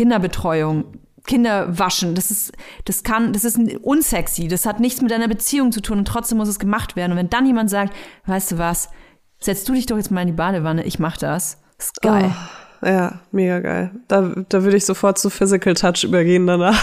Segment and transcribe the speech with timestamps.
[0.00, 0.84] Kinderbetreuung,
[1.26, 2.52] Kinder waschen, das ist,
[2.86, 6.38] das kann, das ist unsexy, das hat nichts mit deiner Beziehung zu tun und trotzdem
[6.38, 7.12] muss es gemacht werden.
[7.12, 8.88] Und wenn dann jemand sagt, weißt du was,
[9.40, 12.34] setz du dich doch jetzt mal in die Badewanne, ich mach das, ist geil.
[12.80, 13.90] Oh, ja, mega geil.
[14.08, 16.82] Da, da würde ich sofort zu Physical Touch übergehen danach.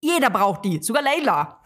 [0.00, 1.60] jeder braucht die, sogar Leila.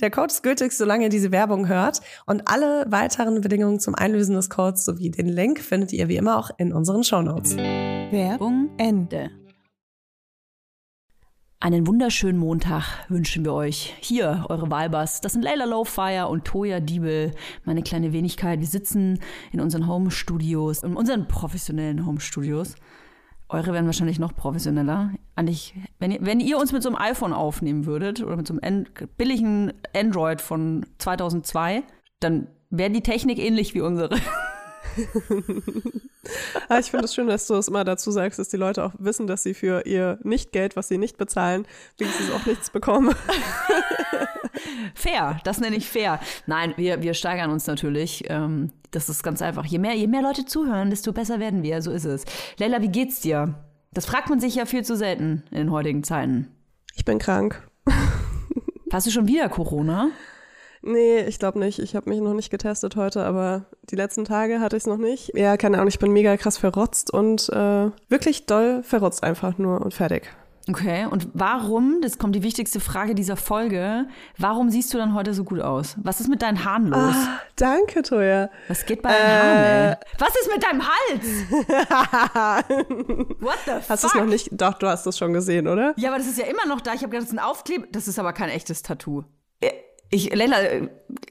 [0.00, 2.00] Der Code ist gültig, solange ihr diese Werbung hört.
[2.26, 6.38] Und alle weiteren Bedingungen zum Einlösen des Codes sowie den Link findet ihr wie immer
[6.38, 7.56] auch in unseren Shownotes.
[7.56, 9.30] Werbung Ende.
[11.64, 13.94] Einen wunderschönen Montag wünschen wir euch.
[14.00, 15.22] Hier, eure Vibers.
[15.22, 17.32] Das sind Layla Lowfire und Toya Diebel,
[17.64, 18.60] meine kleine Wenigkeit.
[18.60, 19.18] Wir sitzen
[19.50, 22.74] in unseren Home-Studios, in unseren professionellen Home-Studios.
[23.48, 25.12] Eure wären wahrscheinlich noch professioneller.
[25.36, 28.54] Eigentlich, wenn ihr, wenn ihr uns mit so einem iPhone aufnehmen würdet oder mit so
[28.54, 31.82] einem An billigen Android von 2002,
[32.20, 34.18] dann wäre die Technik ähnlich wie unsere.
[36.68, 38.92] ah, ich finde es schön, dass du es immer dazu sagst, dass die Leute auch
[38.98, 41.66] wissen, dass sie für ihr Nichtgeld, was sie nicht bezahlen,
[41.98, 43.14] wenigstens auch nichts bekommen.
[44.94, 46.20] fair, das nenne ich fair.
[46.46, 48.24] Nein, wir, wir steigern uns natürlich.
[48.28, 49.66] Ähm, das ist ganz einfach.
[49.66, 51.82] Je mehr, je mehr Leute zuhören, desto besser werden wir.
[51.82, 52.24] So ist es.
[52.58, 53.54] Leila, wie geht's dir?
[53.92, 56.48] Das fragt man sich ja viel zu selten in den heutigen Zeiten.
[56.94, 57.66] Ich bin krank.
[58.92, 60.10] Hast du schon wieder Corona?
[60.86, 61.78] Nee, ich glaube nicht.
[61.78, 64.98] Ich habe mich noch nicht getestet heute, aber die letzten Tage hatte ich es noch
[64.98, 65.32] nicht.
[65.34, 69.80] Ja, keine Ahnung, ich bin mega krass verrotzt und äh, wirklich doll verrotzt einfach nur
[69.80, 70.30] und fertig.
[70.68, 74.06] Okay, und warum, das kommt die wichtigste Frage dieser Folge,
[74.38, 75.96] warum siehst du dann heute so gut aus?
[76.02, 77.14] Was ist mit deinen Haaren los?
[77.14, 78.48] Ah, danke, Toya.
[78.68, 79.96] Was geht bei deinen äh, Haaren, ey?
[80.18, 81.26] Was ist mit deinem Hals?
[83.40, 83.88] What the fuck?
[83.90, 84.48] Hast du es noch nicht?
[84.52, 85.92] Doch, du hast es schon gesehen, oder?
[85.96, 86.94] Ja, aber das ist ja immer noch da.
[86.94, 87.92] Ich habe gedacht, das ist ein Aufkleb.
[87.92, 89.24] Das ist aber kein echtes Tattoo.
[90.14, 90.58] Ich, Leila,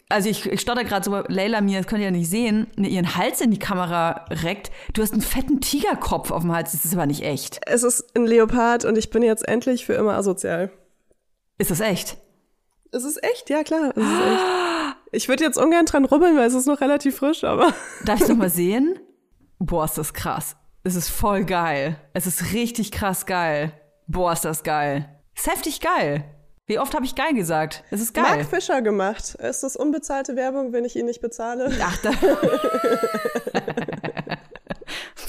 [0.09, 3.15] also ich, ich stotter gerade so, Leila mir, das könnt ihr ja nicht sehen, ihren
[3.15, 4.71] Hals in die Kamera reckt.
[4.91, 7.62] Du hast einen fetten Tigerkopf auf dem Hals, das ist aber nicht echt.
[7.65, 10.69] Es ist ein Leopard und ich bin jetzt endlich für immer asozial.
[11.57, 12.18] Ist das echt?
[12.91, 13.94] Es ist echt, ja klar.
[13.95, 14.95] Es ist echt.
[15.13, 17.74] Ich würde jetzt ungern dran rubbeln, weil es ist noch relativ frisch, aber.
[18.06, 19.00] Darf ich noch mal sehen?
[19.59, 20.57] Boah, ist das krass.
[20.83, 21.95] Es ist voll geil.
[22.12, 23.71] Es ist richtig krass geil.
[24.07, 25.07] Boah, ist das geil.
[25.36, 26.25] Ist heftig geil.
[26.65, 27.83] Wie oft habe ich geil gesagt?
[27.92, 28.24] Es ist geil.
[28.24, 29.36] Mark Fischer gemacht.
[29.36, 31.71] Ist das unbezahlte Werbung, wenn ich ihn nicht bezahle?
[31.81, 32.12] Ach, da.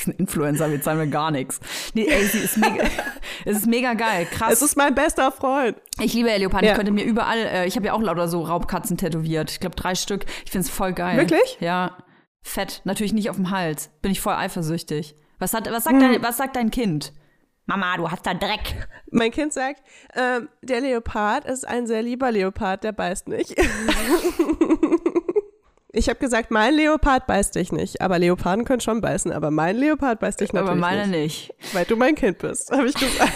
[0.06, 1.60] ein Influencer, wir zahlen mir gar nichts.
[1.94, 2.84] Nee, ey, sie ist mega,
[3.44, 4.52] es ist mega geil, krass.
[4.52, 5.76] Es ist mein bester Freund.
[6.00, 6.62] Ich liebe Leopard.
[6.62, 6.70] Ja.
[6.70, 9.50] Ich könnte mir überall, äh, ich habe ja auch lauter so Raubkatzen tätowiert.
[9.50, 10.24] Ich glaube drei Stück.
[10.44, 11.16] Ich finde es voll geil.
[11.16, 11.58] Wirklich?
[11.60, 11.96] Ja.
[12.42, 12.82] Fett.
[12.84, 13.90] Natürlich nicht auf dem Hals.
[14.02, 15.16] Bin ich voll eifersüchtig.
[15.38, 16.12] Was, hat, was, sagt, hm.
[16.12, 17.12] dein, was sagt dein Kind?
[17.66, 18.88] Mama, du hast da Dreck.
[19.10, 19.82] Mein Kind sagt,
[20.14, 23.54] ähm, der Leopard ist ein sehr lieber Leopard, der beißt nicht.
[25.92, 28.02] ich habe gesagt, mein Leopard beißt dich nicht.
[28.02, 30.84] Aber Leoparden können schon beißen, aber mein Leopard beißt dich natürlich nicht.
[30.84, 31.54] Aber meine nicht.
[31.58, 31.74] nicht.
[31.74, 33.32] Weil du mein Kind bist, habe ich gesagt.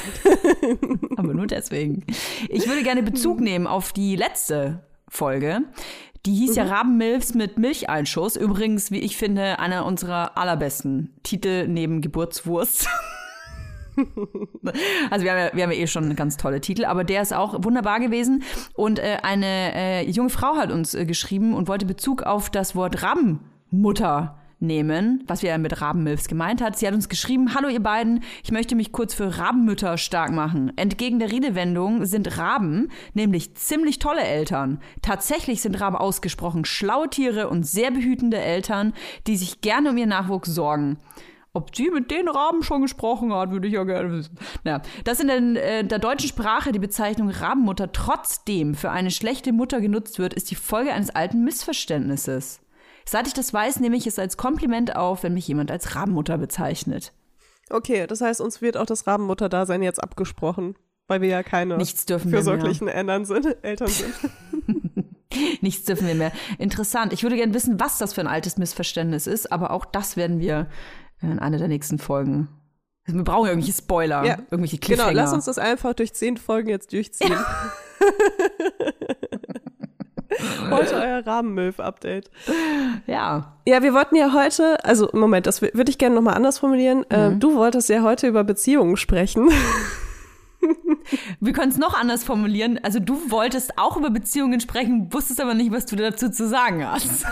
[1.17, 2.05] aber nur deswegen.
[2.51, 5.63] Ich würde gerne Bezug nehmen auf die letzte Folge.
[6.27, 6.57] Die hieß mhm.
[6.57, 8.37] ja Rabenmilfs mit Milcheinschuss.
[8.37, 12.89] Übrigens, wie ich finde, einer unserer allerbesten Titel neben Geburtswurst.
[15.11, 17.35] also wir haben, ja, wir haben ja eh schon ganz tolle Titel, aber der ist
[17.35, 18.43] auch wunderbar gewesen.
[18.75, 22.75] Und äh, eine äh, junge Frau hat uns äh, geschrieben und wollte Bezug auf das
[22.75, 26.77] Wort Rabenmutter nehmen, was wir ja mit Rabenmilfs gemeint hat.
[26.77, 30.73] Sie hat uns geschrieben, hallo ihr beiden, ich möchte mich kurz für Rabenmütter stark machen.
[30.77, 34.81] Entgegen der Redewendung sind Raben nämlich ziemlich tolle Eltern.
[35.03, 38.95] Tatsächlich sind Raben ausgesprochen schlaue Tiere und sehr behütende Eltern,
[39.27, 40.99] die sich gerne um ihr Nachwuchs sorgen.
[41.59, 44.39] Ob sie mit den Raben schon gesprochen hat, würde ich ja gerne wissen.
[44.63, 49.53] Ja, dass in der, äh, der deutschen Sprache die Bezeichnung Rabenmutter trotzdem für eine schlechte
[49.53, 52.61] Mutter genutzt wird, ist die Folge eines alten Missverständnisses.
[53.05, 56.39] Seit ich das weiß, nehme ich es als Kompliment auf, wenn mich jemand als Rabenmutter
[56.39, 57.13] bezeichnet.
[57.71, 60.77] Okay, das heißt, uns wird auch das Rabenmutter-Dasein jetzt abgesprochen,
[61.09, 63.57] weil wir ja keine Nichts dürfen fürsorglichen wir Eltern sind.
[63.63, 64.15] Eltern sind.
[65.61, 66.31] Nichts dürfen wir mehr.
[66.59, 67.13] Interessant.
[67.13, 70.39] Ich würde gerne wissen, was das für ein altes Missverständnis ist, aber auch das werden
[70.39, 70.69] wir
[71.23, 72.49] in einer der nächsten Folgen.
[73.07, 74.37] Wir brauchen irgendwelche Spoiler, ja.
[74.51, 75.11] irgendwelche Cliffhanger.
[75.11, 77.33] Genau, lass uns das einfach durch zehn Folgen jetzt durchziehen.
[77.33, 77.73] Ja.
[80.71, 82.31] heute euer Rahmenmilf-Update.
[83.07, 83.57] Ja.
[83.67, 87.07] Ja, wir wollten ja heute, also Moment, das würde ich gerne nochmal anders formulieren.
[87.11, 87.37] Äh, mhm.
[87.37, 89.49] Äh, du wolltest ja heute über Beziehungen sprechen.
[91.41, 92.79] Wir können es noch anders formulieren.
[92.83, 96.87] Also du wolltest auch über Beziehungen sprechen, wusstest aber nicht, was du dazu zu sagen
[96.87, 97.25] hast.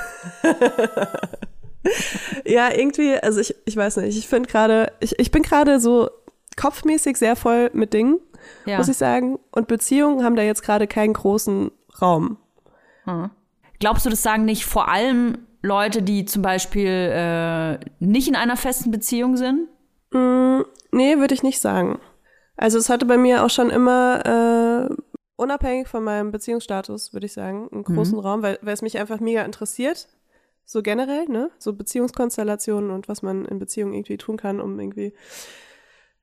[2.44, 6.11] ja, irgendwie, also ich, ich weiß nicht, ich finde gerade, ich, ich bin gerade so
[6.56, 8.19] kopfmäßig sehr voll mit Dingen,
[8.65, 8.79] ja.
[8.79, 9.38] muss ich sagen.
[9.50, 12.38] Und Beziehungen haben da jetzt gerade keinen großen Raum.
[13.05, 13.31] Hm.
[13.79, 18.56] Glaubst du, das sagen nicht vor allem Leute, die zum Beispiel äh, nicht in einer
[18.56, 19.69] festen Beziehung sind?
[20.12, 20.62] Mm,
[20.93, 21.99] nee, würde ich nicht sagen.
[22.56, 24.94] Also es hatte bei mir auch schon immer, äh,
[25.37, 28.21] unabhängig von meinem Beziehungsstatus, würde ich sagen, einen großen mhm.
[28.21, 30.09] Raum, weil, weil es mich einfach mega interessiert.
[30.67, 31.51] So generell, ne?
[31.59, 35.15] So Beziehungskonstellationen und was man in Beziehungen irgendwie tun kann, um irgendwie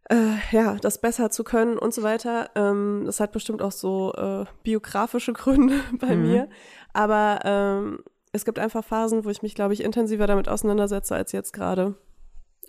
[0.10, 2.50] äh, ja, das besser zu können und so weiter.
[2.56, 6.22] Ähm, das hat bestimmt auch so äh, biografische Gründe bei mhm.
[6.22, 6.50] mir.
[6.92, 8.04] Aber ähm,
[8.34, 11.95] es gibt einfach Phasen, wo ich mich, glaube ich, intensiver damit auseinandersetze als jetzt gerade.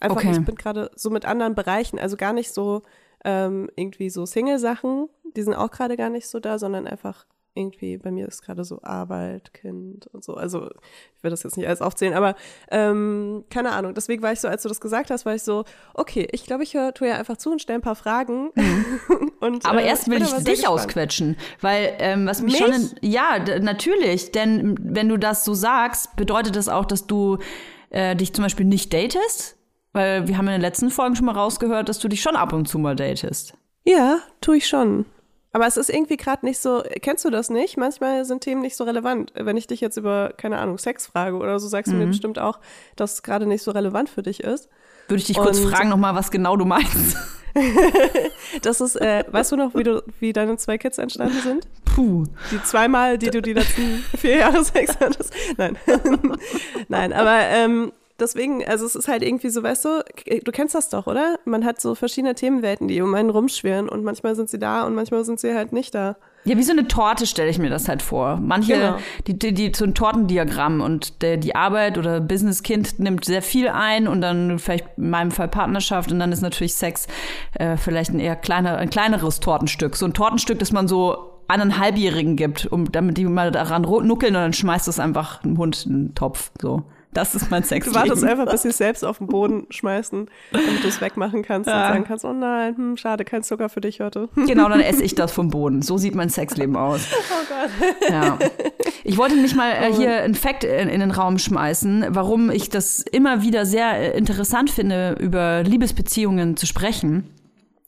[0.01, 0.33] Einfach, okay.
[0.33, 2.83] ich bin gerade so mit anderen Bereichen, also gar nicht so
[3.25, 7.97] ähm, irgendwie so Single-Sachen, die sind auch gerade gar nicht so da, sondern einfach irgendwie,
[7.99, 10.35] bei mir ist gerade so Arbeit, Kind und so.
[10.35, 10.71] Also
[11.17, 12.35] ich will das jetzt nicht alles aufzählen, aber
[12.71, 13.95] ähm, keine Ahnung.
[13.95, 16.65] Deswegen war ich so, als du das gesagt hast, war ich so, okay, ich glaube,
[16.65, 18.51] ich höre tue ja einfach zu und stelle ein paar Fragen.
[18.55, 19.33] Mhm.
[19.41, 22.63] und, aber äh, erst will ich, ich dich ausquetschen, weil ähm, was mich, mich?
[22.63, 27.39] schon, in, ja, natürlich, denn wenn du das so sagst, bedeutet das auch, dass du
[27.91, 29.57] äh, dich zum Beispiel nicht datest?
[29.93, 32.53] Weil wir haben in den letzten Folgen schon mal rausgehört, dass du dich schon ab
[32.53, 33.55] und zu mal datest.
[33.85, 35.07] Ja, tue ich schon.
[35.55, 37.77] Aber es ist irgendwie gerade nicht so, kennst du das nicht?
[37.77, 39.33] Manchmal sind Themen nicht so relevant.
[39.37, 41.93] Wenn ich dich jetzt über, keine Ahnung, Sex frage oder so, sagst mhm.
[41.93, 42.11] du mir mhm.
[42.11, 42.59] bestimmt auch,
[42.97, 44.69] dass es gerade nicht so relevant für dich ist.
[45.07, 47.17] Würde ich dich Und kurz fragen nochmal, was genau du meinst.
[48.63, 51.69] das ist, äh, weißt du noch, wie, du, wie deine zwei Kids entstanden sind?
[51.85, 52.25] Puh.
[52.51, 55.33] Die zweimal, die du die letzten vier Jahre Sex hattest?
[55.57, 55.79] Nein.
[56.89, 60.05] Nein, aber ähm, deswegen, also es ist halt irgendwie so, weißt du,
[60.45, 61.39] du kennst das doch, oder?
[61.45, 64.95] Man hat so verschiedene Themenwelten, die um einen rumschwirren und manchmal sind sie da und
[64.95, 66.17] manchmal sind sie halt nicht da.
[66.47, 68.37] Ja, wie so eine Torte stelle ich mir das halt vor.
[68.37, 68.97] Manche, genau.
[69.27, 73.69] die, die, die, so ein Tortendiagramm und der, die Arbeit oder Business-Kind nimmt sehr viel
[73.69, 77.07] ein und dann vielleicht in meinem Fall Partnerschaft und dann ist natürlich Sex
[77.55, 79.97] äh, vielleicht ein eher kleiner, ein kleineres Tortenstück.
[79.97, 84.43] So ein Tortenstück, das man so eineinhalbjährigen gibt, um damit die mal daran nuckeln und
[84.43, 86.51] dann schmeißt es einfach einen Hund in den Topf.
[86.61, 86.85] So.
[87.15, 87.87] Das ist mein Sex.
[87.87, 91.43] Du wartest einfach, bis sie es selbst auf den Boden schmeißen, damit du es wegmachen
[91.43, 91.87] kannst ja.
[91.87, 94.29] und sagen kannst, oh nein, hm, schade, kein Zucker für dich heute.
[94.35, 95.81] Genau, dann esse ich das vom Boden.
[95.81, 97.07] So sieht mein Sexleben aus.
[97.13, 98.11] Oh Gott.
[98.11, 98.39] Ja.
[99.05, 102.69] Ich wollte nicht mal äh, hier ein Fact in, in, den Raum schmeißen, warum ich
[102.69, 107.31] das immer wieder sehr äh, interessant finde, über Liebesbeziehungen zu sprechen.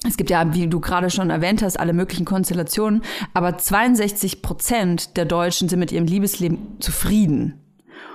[0.06, 3.02] Es gibt ja, wie du gerade schon erwähnt hast, alle möglichen Konstellationen,
[3.34, 7.65] aber 62 Prozent der Deutschen sind mit ihrem Liebesleben zufrieden.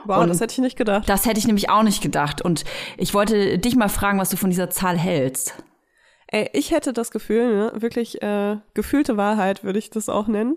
[0.06, 1.08] Wow, und das hätte ich nicht gedacht.
[1.08, 2.42] Das hätte ich nämlich auch nicht gedacht.
[2.42, 2.64] Und
[2.98, 5.56] ich wollte dich mal fragen, was du von dieser Zahl hältst.
[6.34, 10.56] Ey, ich hätte das Gefühl, ne, wirklich äh, gefühlte Wahrheit würde ich das auch nennen,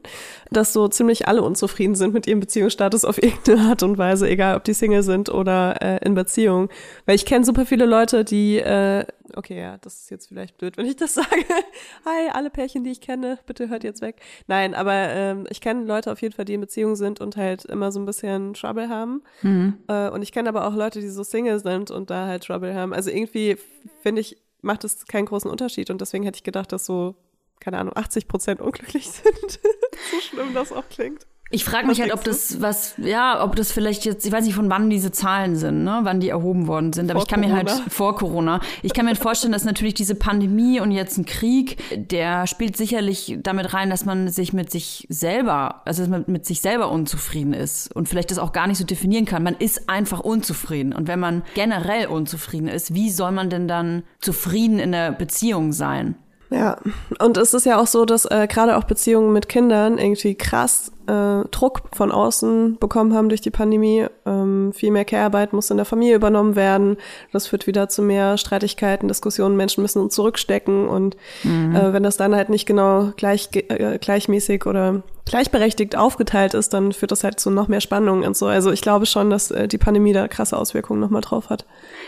[0.53, 4.57] dass so ziemlich alle unzufrieden sind mit ihrem Beziehungsstatus auf irgendeine Art und Weise, egal
[4.57, 6.69] ob die Single sind oder äh, in Beziehung.
[7.07, 9.05] Weil ich kenne super viele Leute, die, äh,
[9.35, 11.45] okay, ja, das ist jetzt vielleicht blöd, wenn ich das sage.
[12.05, 14.21] Hi, alle Pärchen, die ich kenne, bitte hört jetzt weg.
[14.47, 17.65] Nein, aber ähm, ich kenne Leute auf jeden Fall, die in Beziehung sind und halt
[17.65, 19.25] immer so ein bisschen Trouble haben.
[19.43, 19.79] Mhm.
[19.89, 22.77] Äh, und ich kenne aber auch Leute, die so Single sind und da halt Trouble
[22.77, 22.95] haben.
[22.95, 23.57] Also irgendwie
[24.03, 25.91] finde ich macht es keinen großen Unterschied.
[25.91, 27.15] Und deswegen hätte ich gedacht, dass so,
[27.61, 29.61] keine Ahnung, 80 Prozent unglücklich sind.
[30.11, 31.27] so schlimm das auch klingt.
[31.51, 34.55] Ich frage mich halt, ob das was, ja, ob das vielleicht jetzt, ich weiß nicht,
[34.55, 37.11] von wann diese Zahlen sind, ne, wann die erhoben worden sind.
[37.11, 37.63] Aber vor ich kann Corona.
[37.63, 41.27] mir halt vor Corona, ich kann mir vorstellen, dass natürlich diese Pandemie und jetzt ein
[41.27, 46.25] Krieg, der spielt sicherlich damit rein, dass man sich mit sich selber, also dass man
[46.27, 49.43] mit sich selber unzufrieden ist und vielleicht das auch gar nicht so definieren kann.
[49.43, 50.93] Man ist einfach unzufrieden.
[50.93, 55.73] Und wenn man generell unzufrieden ist, wie soll man denn dann zufrieden in der Beziehung
[55.73, 56.17] sein?
[56.55, 56.77] Ja,
[57.19, 60.93] und es ist ja auch so, dass äh, gerade auch Beziehungen mit Kindern irgendwie krass
[61.09, 64.07] äh, Druck von außen bekommen haben durch die Pandemie.
[64.25, 66.97] Ähm, viel mehr Care-Arbeit muss in der Familie übernommen werden.
[67.33, 69.57] Das führt wieder zu mehr Streitigkeiten, Diskussionen.
[69.57, 71.75] Menschen müssen uns zurückstecken und mhm.
[71.75, 76.93] äh, wenn das dann halt nicht genau gleich, äh, gleichmäßig oder gleichberechtigt aufgeteilt ist, dann
[76.93, 78.47] führt das halt zu noch mehr Spannungen und so.
[78.47, 81.65] Also ich glaube schon, dass äh, die Pandemie da krasse Auswirkungen nochmal drauf hat.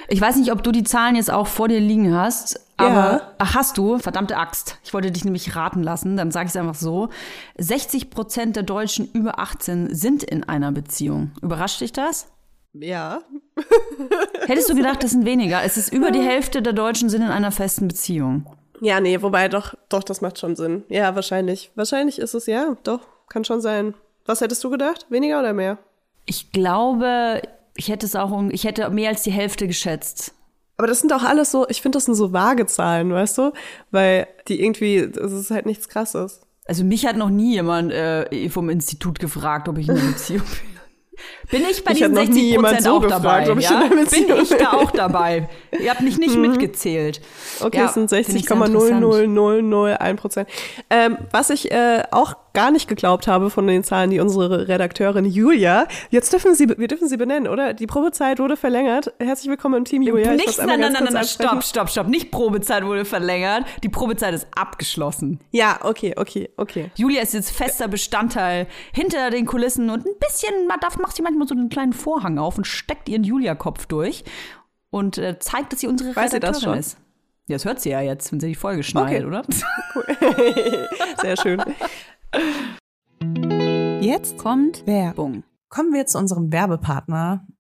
[0.09, 2.61] Ich weiß nicht, ob du die Zahlen jetzt auch vor dir liegen hast.
[2.77, 3.33] Aber ja.
[3.39, 4.79] ach, hast du, verdammte Axt.
[4.85, 7.09] Ich wollte dich nämlich raten lassen, dann sage ich es einfach so.
[7.57, 11.33] 60 Prozent der Deutschen über 18 sind in einer Beziehung.
[11.41, 12.27] Überrascht dich das?
[12.75, 13.23] Ja.
[14.47, 15.63] Hättest du gedacht, das sind weniger?
[15.63, 18.47] Es ist über die Hälfte der Deutschen sind in einer festen Beziehung.
[18.81, 20.85] Ja, nee, wobei doch, doch, das macht schon Sinn.
[20.89, 21.71] Ja, wahrscheinlich.
[21.75, 23.95] Wahrscheinlich ist es ja, doch, kann schon sein.
[24.27, 25.07] Was hättest du gedacht?
[25.09, 25.79] Weniger oder mehr?
[26.27, 27.41] Ich glaube,
[27.75, 30.35] ich hätte es auch, ich hätte mehr als die Hälfte geschätzt.
[30.77, 33.53] Aber das sind auch alles so, ich finde, das sind so vage Zahlen, weißt du?
[33.91, 36.43] Weil die irgendwie, das ist halt nichts krasses.
[36.67, 40.43] Also mich hat noch nie jemand äh, vom Institut gefragt, ob ich in einer Beziehung
[40.43, 40.77] bin.
[41.51, 43.61] Bin ich bei ich diesen 60 Prozent so auch gefragt, dabei?
[43.61, 43.89] Ja?
[43.89, 45.49] Bin ich da auch dabei?
[45.81, 46.43] Ihr habt mich nicht mhm.
[46.43, 47.23] mitgezählt.
[47.61, 50.49] Okay, ja, es sind 60,00001 Prozent.
[50.91, 55.27] Ähm, was ich äh, auch gar nicht geglaubt habe von den Zahlen, die unsere Redakteurin
[55.27, 57.75] Julia, jetzt dürfen Sie, wir dürfen sie benennen, oder?
[57.75, 59.13] Die Probezeit wurde verlängert.
[59.19, 60.33] Herzlich willkommen im Team, Julia.
[60.33, 62.09] Nicht, nein, nein, nein, nein, stopp, stopp, stopp.
[62.09, 63.67] Nicht Probezeit wurde verlängert.
[63.83, 65.39] Die Probezeit ist abgeschlossen.
[65.51, 66.91] Ja, okay, okay, okay.
[66.97, 71.23] Julia ist jetzt fester Bestandteil hinter den Kulissen und ein bisschen, man darf, macht sie
[71.23, 74.25] manchmal so einen kleinen Vorhang auf und steckt ihren Julia-Kopf durch
[74.91, 76.79] und äh, zeigt, dass sie unsere Weiß Redakteurin das schon?
[76.79, 76.99] ist.
[77.49, 79.27] Ja, das hört sie ja jetzt, wenn sie die Folge schneidet, okay.
[79.27, 79.43] oder?
[79.95, 80.07] Cool.
[81.23, 81.63] Sehr schön.
[84.01, 85.45] Jetzt kommt Werbung.
[85.69, 87.47] Kommen wir zu unserem Werbepartner,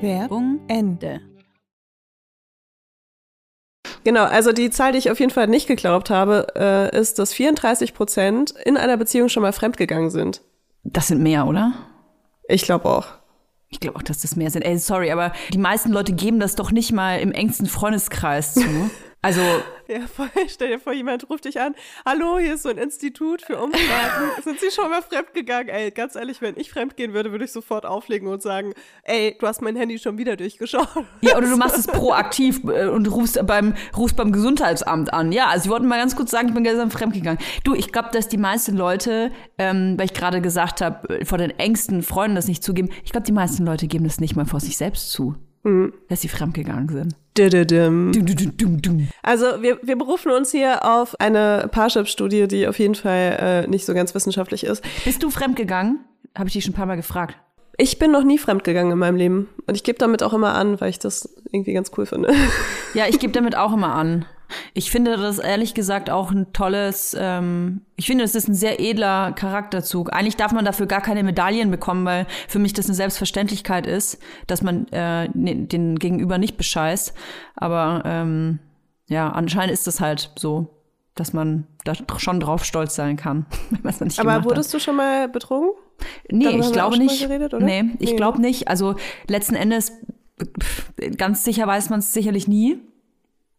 [0.00, 1.20] Werbung Ende.
[4.04, 7.32] Genau, also die Zahl, die ich auf jeden Fall nicht geglaubt habe, äh, ist, dass
[7.32, 10.42] 34 Prozent in einer Beziehung schon mal fremdgegangen sind.
[10.82, 11.72] Das sind mehr, oder?
[12.48, 13.06] Ich glaube auch.
[13.68, 14.62] Ich glaube auch, dass das mehr sind.
[14.62, 18.62] Ey, sorry, aber die meisten Leute geben das doch nicht mal im engsten Freundeskreis zu.
[19.24, 19.40] Also.
[19.86, 20.28] Ja, voll.
[20.48, 21.76] Stell dir vor, jemand ruft dich an.
[22.04, 24.30] Hallo, hier ist so ein Institut für Umfragen.
[24.42, 25.68] Sind Sie schon mal fremdgegangen?
[25.68, 28.72] Ey, ganz ehrlich, wenn ich fremdgehen würde, würde ich sofort auflegen und sagen,
[29.04, 30.88] ey, du hast mein Handy schon wieder durchgeschaut.
[31.20, 35.30] Ja, oder du machst es proaktiv äh, und rufst beim, rufst beim Gesundheitsamt an.
[35.30, 37.38] Ja, also ich wollte mal ganz kurz sagen, ich bin gestern fremdgegangen.
[37.62, 41.38] Du, ich glaube, dass die meisten Leute, ähm, weil ich gerade gesagt habe, äh, vor
[41.38, 44.46] den engsten Freunden das nicht zugeben, ich glaube, die meisten Leute geben das nicht mal
[44.46, 45.36] vor sich selbst zu.
[45.62, 45.92] Mhm.
[46.08, 47.14] Dass sie fremdgegangen sind.
[49.22, 53.86] Also wir, wir berufen uns hier auf eine Parship-Studie, die auf jeden Fall äh, nicht
[53.86, 54.84] so ganz wissenschaftlich ist.
[55.04, 56.00] Bist du fremdgegangen?
[56.36, 57.36] Habe ich dich schon ein paar Mal gefragt.
[57.78, 59.48] Ich bin noch nie fremdgegangen in meinem Leben.
[59.66, 62.32] Und ich gebe damit auch immer an, weil ich das irgendwie ganz cool finde.
[62.94, 64.26] Ja, ich gebe damit auch immer an.
[64.74, 68.80] Ich finde das ehrlich gesagt auch ein tolles, ähm, ich finde, es ist ein sehr
[68.80, 70.12] edler Charakterzug.
[70.12, 74.18] Eigentlich darf man dafür gar keine Medaillen bekommen, weil für mich das eine Selbstverständlichkeit ist,
[74.46, 77.14] dass man äh, ne, den Gegenüber nicht bescheißt.
[77.56, 78.58] Aber ähm,
[79.08, 80.68] ja, anscheinend ist das halt so,
[81.14, 84.80] dass man da schon drauf stolz sein kann, wenn man es nicht Aber wurdest hat.
[84.80, 85.70] du schon mal betrogen?
[86.30, 87.20] Nee, Darüber ich glaube nicht.
[87.20, 88.16] Geredet, nee, ich nee.
[88.16, 88.68] glaube nicht.
[88.68, 88.96] Also
[89.28, 89.92] letzten Endes,
[91.16, 92.80] ganz sicher weiß man es sicherlich nie.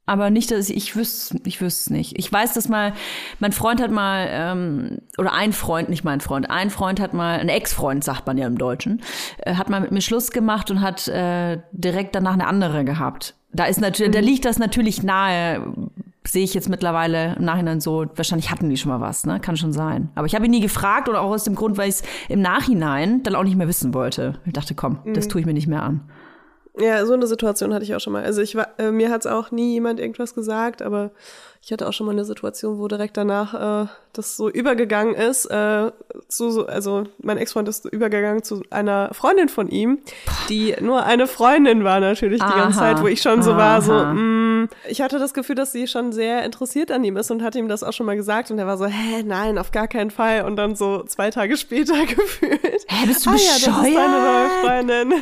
[0.05, 2.19] Aber nicht, dass ich, ich wüsste, ich wüsste es nicht.
[2.19, 2.93] Ich weiß, dass mal,
[3.39, 7.39] mein Freund hat mal, ähm, oder ein Freund, nicht mein Freund, ein Freund hat mal,
[7.39, 9.01] ein Ex-Freund, sagt man ja im Deutschen,
[9.37, 13.35] äh, hat mal mit mir Schluss gemacht und hat äh, direkt danach eine andere gehabt.
[13.53, 14.13] Da ist natürlich, mhm.
[14.13, 15.73] da liegt das natürlich nahe,
[16.27, 19.39] sehe ich jetzt mittlerweile im Nachhinein so, wahrscheinlich hatten die schon mal was, ne?
[19.39, 20.09] Kann schon sein.
[20.15, 22.41] Aber ich habe ihn nie gefragt oder auch aus dem Grund, weil ich es im
[22.41, 24.39] Nachhinein dann auch nicht mehr wissen wollte.
[24.45, 25.13] Ich dachte, komm, mhm.
[25.13, 26.01] das tue ich mir nicht mehr an.
[26.77, 28.23] Ja, so eine Situation hatte ich auch schon mal.
[28.23, 31.11] Also ich war, äh, mir hat es auch nie jemand irgendwas gesagt, aber
[31.65, 35.45] ich hatte auch schon mal eine Situation, wo direkt danach äh, das so übergegangen ist.
[35.45, 35.93] Äh,
[36.27, 39.99] zu, so, also mein Ex-Freund ist übergegangen zu einer Freundin von ihm,
[40.49, 43.93] die nur eine Freundin war natürlich die ganze Zeit, wo ich schon so war, so,
[43.93, 47.41] mh, mm, ich hatte das Gefühl, dass sie schon sehr interessiert an ihm ist und
[47.41, 49.87] hat ihm das auch schon mal gesagt und er war so, hä, nein, auf gar
[49.87, 50.43] keinen Fall.
[50.43, 52.85] Und dann so zwei Tage später gefühlt.
[52.89, 53.61] Hä, bist du ah, bescheuert?
[53.61, 55.13] Ja, das ist deine neue Freundin.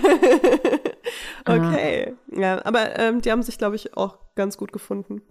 [1.45, 2.15] okay.
[2.31, 5.21] Ja, aber ähm, die haben sich, glaube ich, auch ganz gut gefunden.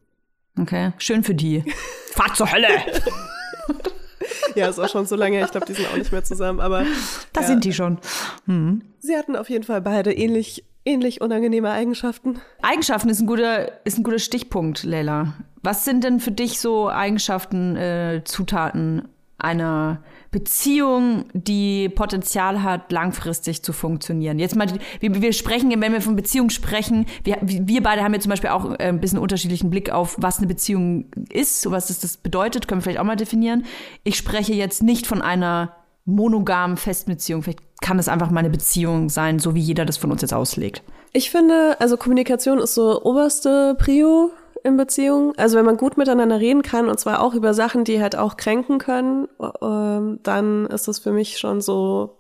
[0.59, 1.65] Okay, schön für die.
[2.13, 2.69] Fahrt zur Hölle!
[4.55, 5.45] ja, ist auch schon so lange her.
[5.45, 6.85] Ich glaube, die sind auch nicht mehr zusammen, aber.
[7.33, 7.47] Da ja.
[7.47, 7.99] sind die schon.
[8.47, 8.83] Hm.
[8.99, 12.41] Sie hatten auf jeden Fall beide ähnlich, ähnlich unangenehme Eigenschaften.
[12.61, 15.35] Eigenschaften ist ein guter, ist ein guter Stichpunkt, Leila.
[15.63, 19.09] Was sind denn für dich so Eigenschaften, äh, Zutaten
[19.39, 24.39] einer Beziehung, die Potenzial hat, langfristig zu funktionieren.
[24.39, 24.69] Jetzt mal,
[25.01, 28.51] wir, wir sprechen, wenn wir von Beziehung sprechen, wir, wir beide haben ja zum Beispiel
[28.51, 32.69] auch äh, ein bisschen unterschiedlichen Blick auf, was eine Beziehung ist, was das, das bedeutet,
[32.69, 33.65] können wir vielleicht auch mal definieren.
[34.05, 37.43] Ich spreche jetzt nicht von einer monogamen Festbeziehung.
[37.43, 40.35] Vielleicht kann es einfach mal eine Beziehung sein, so wie jeder das von uns jetzt
[40.35, 40.83] auslegt.
[41.13, 44.31] Ich finde, also Kommunikation ist so oberste Prio
[44.65, 45.33] in Beziehungen.
[45.37, 48.37] Also wenn man gut miteinander reden kann und zwar auch über Sachen, die halt auch
[48.37, 52.19] kränken können, äh, dann ist das für mich schon so,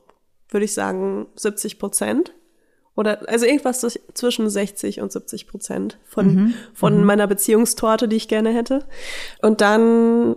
[0.48, 2.32] würde ich sagen, 70 Prozent.
[2.96, 3.80] Oder also irgendwas
[4.14, 6.54] zwischen 60 und 70 Prozent von, mhm.
[6.74, 7.04] von mhm.
[7.04, 8.84] meiner Beziehungstorte, die ich gerne hätte.
[9.40, 10.36] Und dann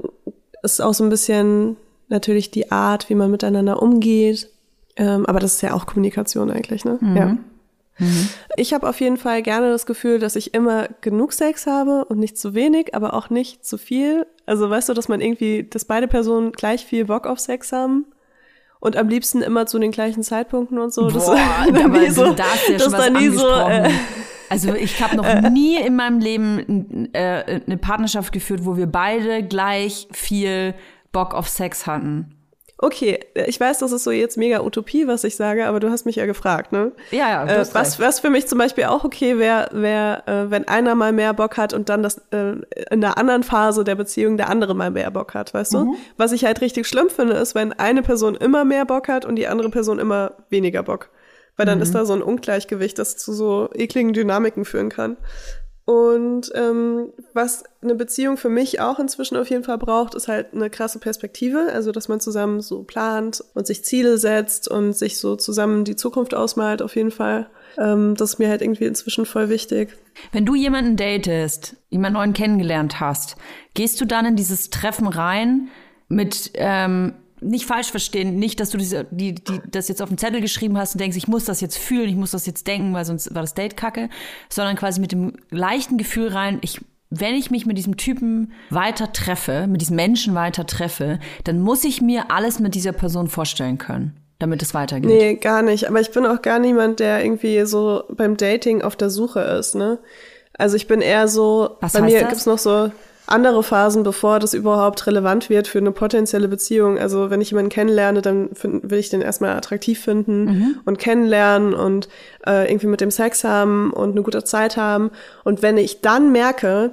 [0.62, 1.76] ist auch so ein bisschen
[2.10, 4.50] natürlich die Art, wie man miteinander umgeht.
[4.96, 7.00] Ähm, aber das ist ja auch Kommunikation eigentlich, ne?
[7.02, 7.18] Mhm.
[7.18, 7.38] Ja.
[8.04, 8.30] Mhm.
[8.58, 12.20] Ich habe auf jeden Fall gerne das Gefühl, dass ich immer genug Sex habe und
[12.20, 14.26] nicht zu wenig, aber auch nicht zu viel.
[14.46, 18.06] Also weißt du, dass man irgendwie, dass beide Personen gleich viel Bock auf Sex haben
[18.80, 21.08] und am liebsten immer zu den gleichen Zeitpunkten und so.
[21.08, 23.90] Boah, das, nie so, ja was nie so, äh,
[24.50, 28.88] also ich habe noch äh, nie in meinem Leben äh, eine Partnerschaft geführt, wo wir
[28.88, 30.76] beide gleich viel
[31.12, 32.36] Bock auf Sex hatten.
[32.80, 36.06] Okay, ich weiß, das ist so jetzt mega Utopie, was ich sage, aber du hast
[36.06, 36.92] mich ja gefragt, ne?
[37.12, 37.46] Ja, ja.
[37.46, 41.14] Äh, was, was für mich zum Beispiel auch okay wäre, wäre, äh, wenn einer mal
[41.14, 42.56] mehr Bock hat und dann das äh,
[42.90, 45.86] in der anderen Phase der Beziehung der andere mal mehr Bock hat, weißt du?
[45.86, 45.96] Mhm.
[46.18, 49.36] Was ich halt richtig schlimm finde, ist, wenn eine Person immer mehr Bock hat und
[49.36, 51.10] die andere Person immer weniger Bock.
[51.56, 51.84] Weil dann mhm.
[51.84, 55.18] ist da so ein Ungleichgewicht, das zu so ekligen Dynamiken führen kann.
[55.86, 60.54] Und ähm, was eine Beziehung für mich auch inzwischen auf jeden Fall braucht, ist halt
[60.54, 61.68] eine krasse Perspektive.
[61.74, 65.98] Also, dass man zusammen so plant und sich Ziele setzt und sich so zusammen die
[65.98, 67.50] Zukunft ausmalt, auf jeden Fall.
[67.78, 69.98] Ähm, das ist mir halt irgendwie inzwischen voll wichtig.
[70.32, 73.36] Wenn du jemanden datest, jemanden neuen kennengelernt hast,
[73.74, 75.68] gehst du dann in dieses Treffen rein
[76.08, 77.14] mit ähm,
[77.44, 80.78] nicht falsch verstehen, nicht, dass du diese, die, die, das jetzt auf den Zettel geschrieben
[80.78, 83.34] hast und denkst, ich muss das jetzt fühlen, ich muss das jetzt denken, weil sonst
[83.34, 84.10] war das Date kacke,
[84.50, 89.12] sondern quasi mit dem leichten Gefühl rein, ich, wenn ich mich mit diesem Typen weiter
[89.14, 93.78] treffe, mit diesem Menschen weiter treffe, dann muss ich mir alles mit dieser Person vorstellen
[93.78, 95.10] können damit es weitergeht.
[95.10, 95.88] Nee, gar nicht.
[95.88, 99.74] Aber ich bin auch gar niemand, der irgendwie so beim Dating auf der Suche ist,
[99.74, 100.00] ne?
[100.58, 102.30] Also ich bin eher so, Was bei mir das?
[102.30, 102.92] gibt's noch so
[103.26, 106.98] andere Phasen, bevor das überhaupt relevant wird für eine potenzielle Beziehung.
[107.00, 110.80] Also wenn ich jemanden kennenlerne, dann find, will ich den erstmal attraktiv finden mhm.
[110.86, 112.10] und kennenlernen und
[112.46, 115.12] äh, irgendwie mit dem Sex haben und eine gute Zeit haben.
[115.44, 116.92] Und wenn ich dann merke,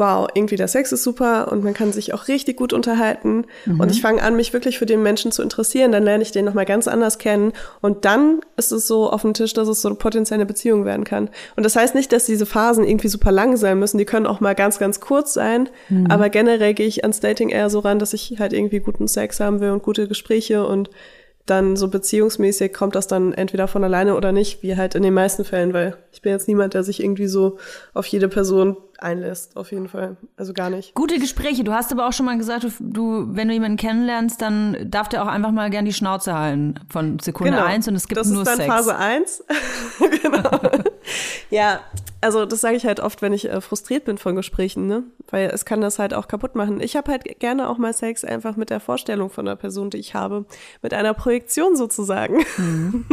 [0.00, 3.78] wow, irgendwie der Sex ist super und man kann sich auch richtig gut unterhalten mhm.
[3.78, 6.46] und ich fange an, mich wirklich für den Menschen zu interessieren, dann lerne ich den
[6.46, 9.88] nochmal ganz anders kennen und dann ist es so auf dem Tisch, dass es so
[9.88, 11.28] eine potenzielle Beziehung werden kann.
[11.54, 14.40] Und das heißt nicht, dass diese Phasen irgendwie super lang sein müssen, die können auch
[14.40, 16.06] mal ganz, ganz kurz sein, mhm.
[16.06, 19.38] aber generell gehe ich ans Dating eher so ran, dass ich halt irgendwie guten Sex
[19.38, 20.88] haben will und gute Gespräche und
[21.50, 25.14] dann so beziehungsmäßig kommt das dann entweder von alleine oder nicht, wie halt in den
[25.14, 27.58] meisten Fällen, weil ich bin jetzt niemand, der sich irgendwie so
[27.92, 30.16] auf jede Person einlässt, auf jeden Fall.
[30.36, 30.94] Also gar nicht.
[30.94, 31.64] Gute Gespräche.
[31.64, 35.22] Du hast aber auch schon mal gesagt, du, wenn du jemanden kennenlernst, dann darf der
[35.22, 37.64] auch einfach mal gern die Schnauze halten von Sekunde genau.
[37.64, 38.58] eins und es gibt das nur Sex.
[38.58, 39.44] Das ist dann Phase eins.
[40.22, 40.60] genau.
[41.50, 41.80] Ja,
[42.20, 45.04] also das sage ich halt oft, wenn ich äh, frustriert bin von Gesprächen, ne?
[45.30, 46.80] Weil es kann das halt auch kaputt machen.
[46.80, 49.98] Ich habe halt gerne auch mal Sex einfach mit der Vorstellung von der Person, die
[49.98, 50.44] ich habe,
[50.82, 52.44] mit einer Projektion sozusagen.
[52.56, 53.04] Mhm.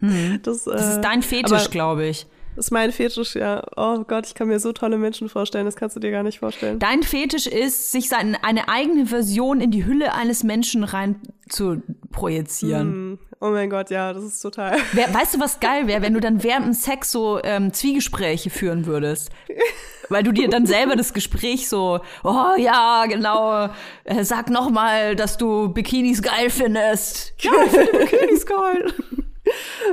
[0.00, 0.40] Mhm.
[0.42, 2.26] Das, äh, das, ist dein Fetisch, glaube ich.
[2.56, 3.62] Das ist mein Fetisch, ja.
[3.76, 6.38] Oh Gott, ich kann mir so tolle Menschen vorstellen, das kannst du dir gar nicht
[6.38, 6.78] vorstellen.
[6.78, 11.82] Dein Fetisch ist, sich seine, eine eigene Version in die Hülle eines Menschen rein zu
[12.14, 13.12] projizieren.
[13.12, 14.78] Mm, oh mein Gott, ja, das ist total.
[14.92, 18.50] Wer, weißt du, was geil wäre, wenn du dann während dem Sex so ähm, Zwiegespräche
[18.50, 19.30] führen würdest?
[20.10, 23.70] Weil du dir dann selber das Gespräch so, oh ja, genau,
[24.04, 27.34] äh, sag noch mal, dass du Bikinis geil findest.
[27.38, 28.92] Ja, ich finde Bikinis geil.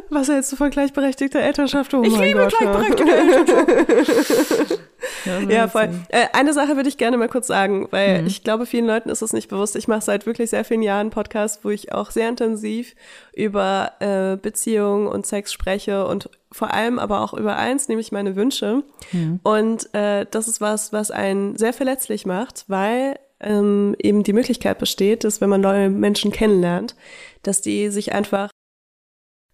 [0.09, 1.93] Was hältst du von gleichberechtigter Elternschaft?
[1.93, 4.79] Oh ich liebe Gott, gleichberechtigte Elternschaft.
[5.25, 5.89] ja, ja, voll.
[6.09, 8.27] Äh, eine Sache würde ich gerne mal kurz sagen, weil mhm.
[8.27, 9.75] ich glaube, vielen Leuten ist es nicht bewusst.
[9.75, 12.95] Ich mache seit wirklich sehr vielen Jahren Podcasts, wo ich auch sehr intensiv
[13.33, 18.35] über äh, Beziehungen und Sex spreche und vor allem aber auch über eins, nämlich meine
[18.35, 18.83] Wünsche.
[19.11, 19.39] Mhm.
[19.43, 24.77] Und äh, das ist was, was einen sehr verletzlich macht, weil ähm, eben die Möglichkeit
[24.77, 26.95] besteht, dass wenn man neue Menschen kennenlernt,
[27.43, 28.49] dass die sich einfach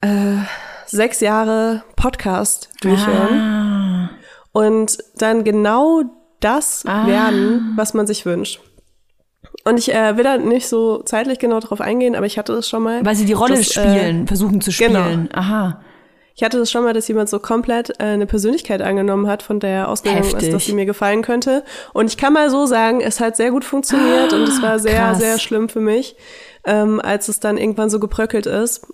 [0.02, 0.38] äh,
[0.86, 4.10] sechs Jahre Podcast durchhören ah.
[4.52, 6.04] und dann genau
[6.40, 7.08] das ah.
[7.08, 8.62] werden, was man sich wünscht.
[9.64, 12.70] Und ich äh, will da nicht so zeitlich genau drauf eingehen, aber ich hatte das
[12.70, 13.06] schon mal.
[13.06, 15.04] Weil sie die Rolle dass, äh, spielen, äh, versuchen zu genau.
[15.04, 15.30] spielen.
[15.30, 15.40] Genau.
[15.40, 15.82] Aha.
[16.36, 19.60] Ich hatte das schon mal, dass jemand so komplett äh, eine Persönlichkeit angenommen hat, von
[19.60, 20.44] der ausgegangen Heftig.
[20.44, 21.64] ist, dass sie mir gefallen könnte.
[21.94, 24.78] Und ich kann mal so sagen, es hat sehr gut funktioniert ah, und es war
[24.78, 25.18] sehr, krass.
[25.18, 26.16] sehr schlimm für mich,
[26.64, 28.86] ähm, als es dann irgendwann so gebröckelt ist.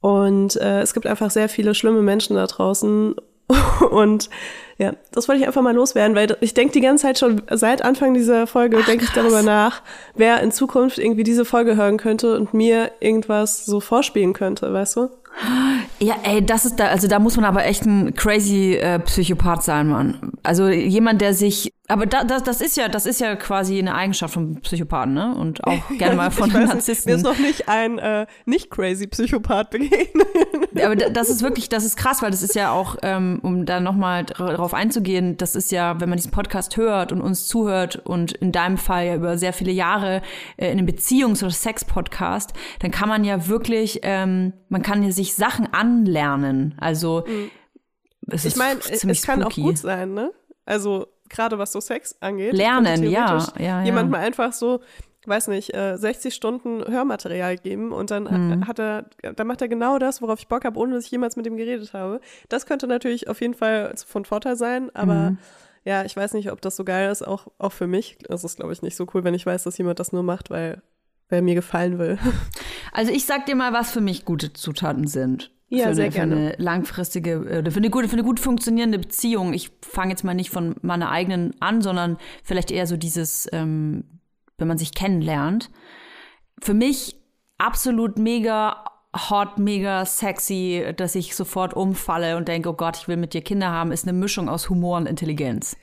[0.00, 3.14] Und äh, es gibt einfach sehr viele schlimme Menschen da draußen.
[3.90, 4.30] Und
[4.78, 7.82] ja, das wollte ich einfach mal loswerden, weil ich denke die ganze Zeit schon, seit
[7.82, 9.82] Anfang dieser Folge denke ich darüber nach,
[10.14, 14.96] wer in Zukunft irgendwie diese Folge hören könnte und mir irgendwas so vorspielen könnte, weißt
[14.96, 15.08] du?
[15.98, 19.64] Ja, ey, das ist da, also da muss man aber echt ein crazy äh, Psychopath
[19.64, 20.32] sein, Mann.
[20.42, 23.94] Also jemand, der sich, aber da, das, das ist ja, das ist ja quasi eine
[23.94, 25.34] Eigenschaft von Psychopathen, ne?
[25.34, 27.10] Und auch gerne mal von Narzissten.
[27.10, 30.26] Mir ist noch nicht ein äh, nicht crazy Psychopath begegnet.
[30.82, 33.80] aber das ist wirklich, das ist krass, weil das ist ja auch, ähm, um da
[33.80, 38.32] nochmal drauf einzugehen, das ist ja, wenn man diesen Podcast hört und uns zuhört und
[38.32, 40.22] in deinem Fall ja über sehr viele Jahre
[40.56, 45.10] äh, in einem Beziehungs- oder Sex-Podcast, dann kann man ja wirklich, ähm, man kann ja
[45.10, 46.74] sich Sachen anlernen.
[46.78, 47.50] Also mhm
[48.30, 50.32] es ich meine, es kann auch gut sein, ne?
[50.64, 52.52] Also gerade was so Sex angeht.
[52.52, 53.82] Lernen, ja, ja, ja.
[53.84, 54.80] Jemand mal einfach so,
[55.26, 58.66] weiß nicht, 60 äh, Stunden Hörmaterial geben und dann mhm.
[58.66, 61.36] hat er, dann macht er genau das, worauf ich Bock habe, ohne dass ich jemals
[61.36, 62.20] mit ihm geredet habe.
[62.48, 65.38] Das könnte natürlich auf jeden Fall von Vorteil sein, aber mhm.
[65.84, 68.18] ja, ich weiß nicht, ob das so geil ist, auch, auch für mich.
[68.28, 70.50] Das ist, glaube ich, nicht so cool, wenn ich weiß, dass jemand das nur macht,
[70.50, 70.82] weil,
[71.28, 72.18] weil er mir gefallen will.
[72.90, 75.52] Also ich sag dir mal, was für mich gute Zutaten sind.
[75.68, 76.34] Ja, für sehr eine, gerne.
[76.34, 79.52] Für eine langfristige, oder für eine gute, für eine gut funktionierende Beziehung.
[79.52, 84.04] Ich fange jetzt mal nicht von meiner eigenen an, sondern vielleicht eher so dieses, ähm,
[84.56, 85.70] wenn man sich kennenlernt.
[86.60, 87.16] Für mich
[87.58, 93.16] absolut mega hot, mega sexy, dass ich sofort umfalle und denke, oh Gott, ich will
[93.16, 95.76] mit dir Kinder haben, ist eine Mischung aus Humor und Intelligenz.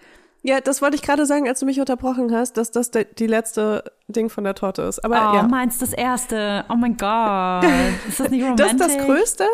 [0.47, 3.83] Ja, das wollte ich gerade sagen, als du mich unterbrochen hast, dass das die letzte
[4.07, 5.03] Ding von der Torte ist.
[5.03, 5.43] Aber oh, ja.
[5.47, 6.63] meins das erste.
[6.69, 7.63] Oh mein Gott.
[8.07, 8.67] Ist das nicht romantisch?
[8.77, 9.45] Das ist das Größte?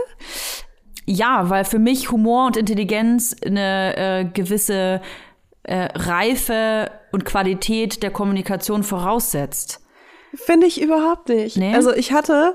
[1.05, 4.99] Ja, weil für mich Humor und Intelligenz eine äh, gewisse
[5.63, 9.79] äh, Reife und Qualität der Kommunikation voraussetzt.
[10.33, 11.55] Finde ich überhaupt nicht.
[11.55, 11.73] Nee?
[11.73, 12.53] Also ich hatte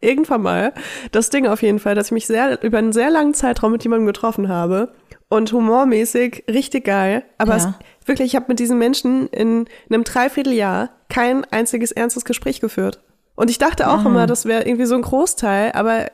[0.00, 0.72] irgendwann mal
[1.12, 3.84] das Ding auf jeden Fall, dass ich mich sehr über einen sehr langen Zeitraum mit
[3.84, 4.94] jemandem getroffen habe
[5.34, 7.24] und humormäßig richtig geil.
[7.38, 7.76] Aber ja.
[8.00, 13.00] es, wirklich, ich habe mit diesen Menschen in einem Dreivierteljahr kein einziges ernstes Gespräch geführt.
[13.34, 14.08] Und ich dachte auch Aha.
[14.08, 16.06] immer, das wäre irgendwie so ein Großteil, aber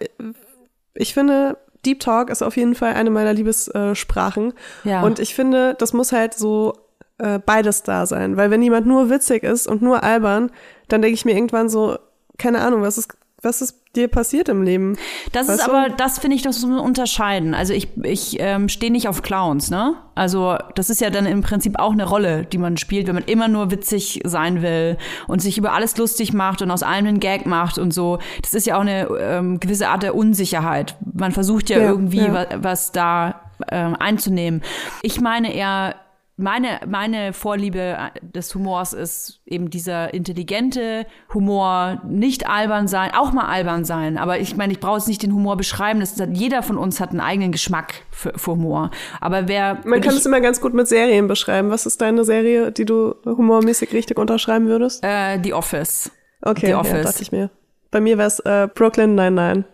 [0.94, 4.54] ich finde, Deep Talk ist auf jeden Fall eine meiner Liebessprachen.
[4.85, 5.02] Ja.
[5.02, 6.74] Und ich finde, das muss halt so
[7.18, 8.37] äh, beides da sein.
[8.37, 10.50] Weil wenn jemand nur witzig ist und nur albern,
[10.88, 11.98] dann denke ich mir irgendwann so,
[12.38, 14.96] keine Ahnung, was ist was ist dir passiert im Leben?
[15.33, 15.72] Das weißt ist du?
[15.72, 17.55] aber, das finde ich, das muss man unterscheiden.
[17.55, 19.94] Also ich, ich ähm, stehe nicht auf Clowns, ne?
[20.14, 23.24] Also das ist ja dann im Prinzip auch eine Rolle, die man spielt, wenn man
[23.24, 27.20] immer nur witzig sein will und sich über alles lustig macht und aus allem einen
[27.20, 28.18] Gag macht und so.
[28.42, 30.96] Das ist ja auch eine ähm, gewisse Art der Unsicherheit.
[31.14, 32.35] Man versucht ja, ja irgendwie ja.
[32.35, 34.62] Was, was da ähm, einzunehmen.
[35.03, 35.96] Ich meine eher,
[36.40, 43.46] meine, meine Vorliebe des Humors ist eben dieser intelligente Humor, nicht albern sein, auch mal
[43.46, 44.18] albern sein.
[44.18, 46.00] Aber ich meine, ich brauche jetzt nicht den Humor beschreiben.
[46.00, 48.90] Das ist, jeder von uns hat einen eigenen Geschmack für, für Humor.
[49.20, 49.79] Aber wer.
[49.85, 51.70] Man kann es immer ganz gut mit Serien beschreiben.
[51.70, 55.05] Was ist deine Serie, die du humormäßig richtig unterschreiben würdest?
[55.05, 56.11] Äh, The Office.
[56.42, 56.92] Okay, The Office.
[56.92, 57.50] Ja, dachte ich mir.
[57.90, 59.64] Bei mir wäre es äh, Brooklyn 99.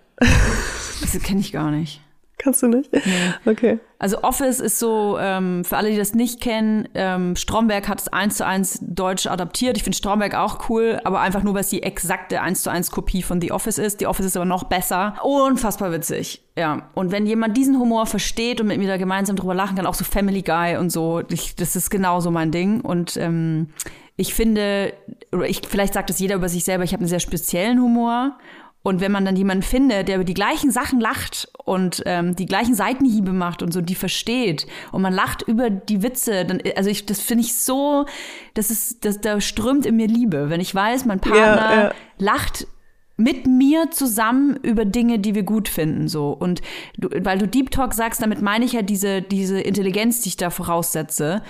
[1.01, 2.01] das kenne ich gar nicht.
[2.39, 2.93] Kannst du nicht?
[2.93, 3.03] Nee.
[3.45, 3.79] Okay.
[3.99, 8.09] Also Office ist so, ähm, für alle, die das nicht kennen, ähm, Stromberg hat es
[8.09, 9.77] eins zu eins deutsch adaptiert.
[9.77, 12.91] Ich finde Stromberg auch cool, aber einfach nur, weil es die exakte eins zu eins
[12.91, 14.01] Kopie von The Office ist.
[14.01, 15.15] The Office ist aber noch besser.
[15.23, 16.43] Unfassbar witzig.
[16.59, 16.89] Ja.
[16.95, 19.95] Und wenn jemand diesen Humor versteht und mit mir da gemeinsam drüber lachen kann, auch
[19.95, 22.83] so Family Guy und so, ich, das ist genauso mein Ding.
[22.83, 23.69] Und ähm,
[24.17, 24.95] ich finde,
[25.33, 28.39] oder ich, vielleicht sagt das jeder über sich selber, ich habe einen sehr speziellen Humor
[28.87, 32.47] und wenn man dann jemanden findet, der über die gleichen Sachen lacht und ähm, die
[32.47, 36.89] gleichen Seitenhiebe macht und so, die versteht und man lacht über die Witze, dann, also
[36.89, 38.07] ich, das finde ich so,
[38.55, 40.51] das ist, das, da strömt in mir Liebe.
[40.51, 41.93] Wenn ich weiß, mein Partner ja, ja.
[42.19, 42.69] lacht
[43.17, 46.31] mit mir zusammen über Dinge, die wir gut finden, so.
[46.31, 46.63] Und
[46.97, 50.37] du, weil du Deep Talk sagst, damit meine ich ja diese, diese Intelligenz, die ich
[50.37, 51.43] da voraussetze,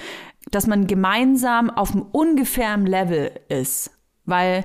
[0.51, 3.90] dass man gemeinsam auf einem ungefähren Level ist.
[4.25, 4.64] Weil,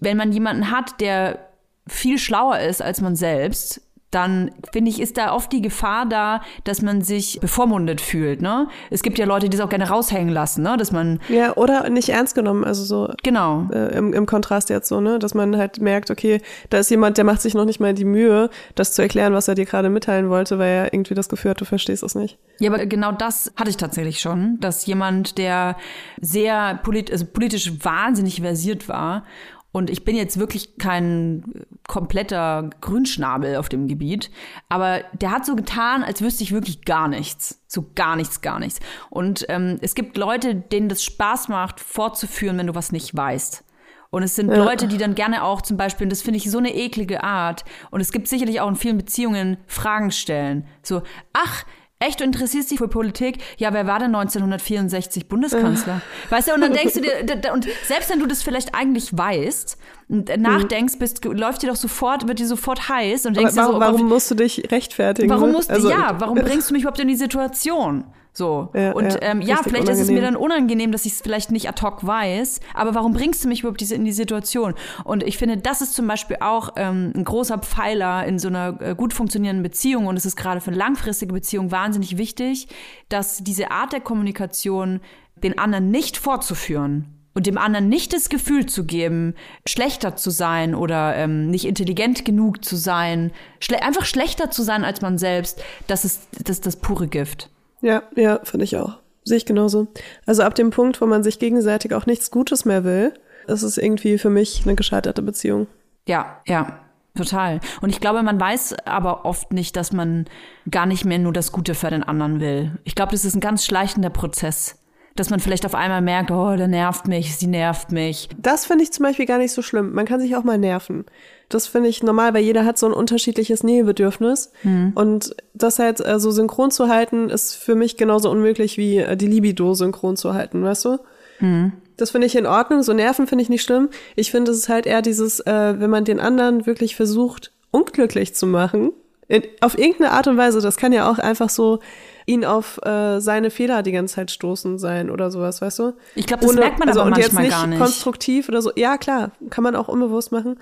[0.00, 1.51] wenn man jemanden hat, der
[1.86, 3.80] viel schlauer ist als man selbst,
[4.12, 8.42] dann finde ich, ist da oft die Gefahr da, dass man sich bevormundet fühlt.
[8.42, 8.68] Ne?
[8.90, 10.76] Es gibt ja Leute, die es auch gerne raushängen lassen, ne?
[10.76, 14.88] dass man ja oder nicht ernst genommen, also so genau äh, im, im Kontrast jetzt
[14.88, 17.80] so, ne, dass man halt merkt, okay, da ist jemand, der macht sich noch nicht
[17.80, 21.14] mal die Mühe, das zu erklären, was er dir gerade mitteilen wollte, weil er irgendwie
[21.14, 22.38] das Gefühl hat, du verstehst es nicht.
[22.58, 25.76] Ja, aber genau das hatte ich tatsächlich schon, dass jemand, der
[26.20, 29.24] sehr polit also politisch wahnsinnig versiert war
[29.72, 34.30] und ich bin jetzt wirklich kein kompletter Grünschnabel auf dem Gebiet,
[34.68, 37.60] aber der hat so getan, als wüsste ich wirklich gar nichts.
[37.66, 38.80] So gar nichts, gar nichts.
[39.08, 43.64] Und ähm, es gibt Leute, denen das Spaß macht, fortzuführen, wenn du was nicht weißt.
[44.10, 44.62] Und es sind ja.
[44.62, 47.64] Leute, die dann gerne auch zum Beispiel, und das finde ich so eine eklige Art,
[47.90, 50.66] und es gibt sicherlich auch in vielen Beziehungen Fragen stellen.
[50.82, 51.00] So,
[51.32, 51.64] ach,
[52.02, 53.38] Echt, du interessierst dich für Politik?
[53.58, 56.02] Ja, wer war denn 1964 Bundeskanzler?
[56.30, 59.78] Weißt du, und dann denkst du dir, und selbst wenn du das vielleicht eigentlich weißt,
[60.08, 63.80] nachdenkst, bist, läuft dir doch sofort, wird dir sofort heiß und denkst warum, dir so,
[63.80, 65.30] warum musst du dich rechtfertigen?
[65.30, 65.52] Warum ne?
[65.52, 68.04] musst du, also, ja, warum bringst du mich überhaupt in die Situation?
[68.34, 68.70] So.
[68.74, 69.92] Ja, und ja, ähm, ja vielleicht unangenehm.
[69.92, 73.12] ist es mir dann unangenehm, dass ich es vielleicht nicht ad hoc weiß, aber warum
[73.12, 74.74] bringst du mich überhaupt in die Situation?
[75.04, 78.80] Und ich finde, das ist zum Beispiel auch ähm, ein großer Pfeiler in so einer
[78.80, 82.68] äh, gut funktionierenden Beziehung und es ist gerade für eine langfristige Beziehung wahnsinnig wichtig,
[83.10, 85.00] dass diese Art der Kommunikation
[85.36, 89.34] den anderen nicht fortzuführen, und dem anderen nicht das Gefühl zu geben,
[89.66, 94.84] schlechter zu sein oder ähm, nicht intelligent genug zu sein, schle einfach schlechter zu sein
[94.84, 97.48] als man selbst, das ist das, ist das pure Gift.
[97.82, 98.98] Ja, ja, finde ich auch.
[99.24, 99.88] Sehe ich genauso.
[100.26, 103.12] Also ab dem Punkt, wo man sich gegenseitig auch nichts Gutes mehr will,
[103.46, 105.66] ist es irgendwie für mich eine gescheiterte Beziehung.
[106.06, 106.80] Ja, ja,
[107.16, 107.60] total.
[107.80, 110.26] Und ich glaube, man weiß aber oft nicht, dass man
[110.70, 112.78] gar nicht mehr nur das Gute für den anderen will.
[112.84, 114.81] Ich glaube, das ist ein ganz schleichender Prozess
[115.16, 118.28] dass man vielleicht auf einmal merkt, oh, der nervt mich, sie nervt mich.
[118.38, 119.92] Das finde ich zum Beispiel gar nicht so schlimm.
[119.92, 121.04] Man kann sich auch mal nerven.
[121.48, 124.52] Das finde ich normal, weil jeder hat so ein unterschiedliches Nähebedürfnis.
[124.62, 124.92] Mhm.
[124.94, 129.16] Und das halt äh, so synchron zu halten, ist für mich genauso unmöglich wie äh,
[129.16, 130.98] die Libido synchron zu halten, weißt du?
[131.40, 131.72] Mhm.
[131.98, 132.82] Das finde ich in Ordnung.
[132.82, 133.90] So Nerven finde ich nicht schlimm.
[134.16, 138.34] Ich finde, es ist halt eher dieses, äh, wenn man den anderen wirklich versucht, unglücklich
[138.34, 138.92] zu machen,
[139.28, 141.80] in, auf irgendeine Art und Weise, das kann ja auch einfach so
[142.26, 145.92] ihn auf äh, seine Fehler die ganze Zeit stoßen sein oder sowas, weißt du?
[146.14, 147.78] Ich glaube, das Ohne, merkt man also, aber manchmal und jetzt nicht gar nicht.
[147.78, 148.72] konstruktiv oder so.
[148.76, 150.58] Ja, klar, kann man auch unbewusst machen.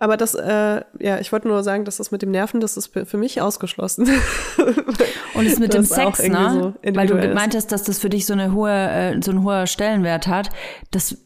[0.00, 2.92] Aber das, äh, ja, ich wollte nur sagen, dass das mit dem Nerven, das ist
[2.92, 4.08] für mich ausgeschlossen.
[5.34, 6.74] Und es mit dem Sex, ne?
[6.84, 9.66] So Weil du meintest, dass das für dich so eine hohe, äh, so einen hohen
[9.66, 10.50] Stellenwert hat.
[10.92, 11.16] Das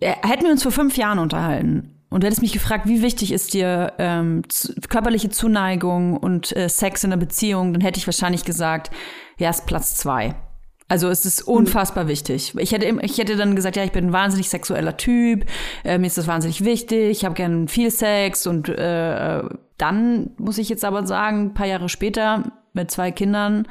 [0.00, 2.01] äh, hätten wir uns vor fünf Jahren unterhalten.
[2.12, 4.42] Und du hättest mich gefragt, wie wichtig ist dir ähm,
[4.88, 8.90] körperliche Zuneigung und äh, Sex in der Beziehung, dann hätte ich wahrscheinlich gesagt,
[9.38, 10.34] ja, ist Platz zwei.
[10.88, 12.08] Also es ist unfassbar mhm.
[12.08, 12.52] wichtig.
[12.58, 15.46] Ich hätte, ich hätte dann gesagt, ja, ich bin ein wahnsinnig sexueller Typ,
[15.84, 19.42] äh, mir ist das wahnsinnig wichtig, ich habe gern viel Sex und äh,
[19.78, 23.66] dann muss ich jetzt aber sagen, ein paar Jahre später mit zwei Kindern,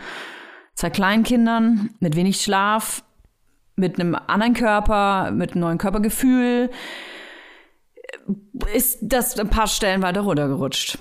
[0.73, 3.04] zwei Kleinkindern, mit wenig Schlaf,
[3.75, 6.71] mit einem anderen Körper, mit einem neuen Körpergefühl,
[8.74, 10.98] ist das ein paar Stellen weiter runtergerutscht.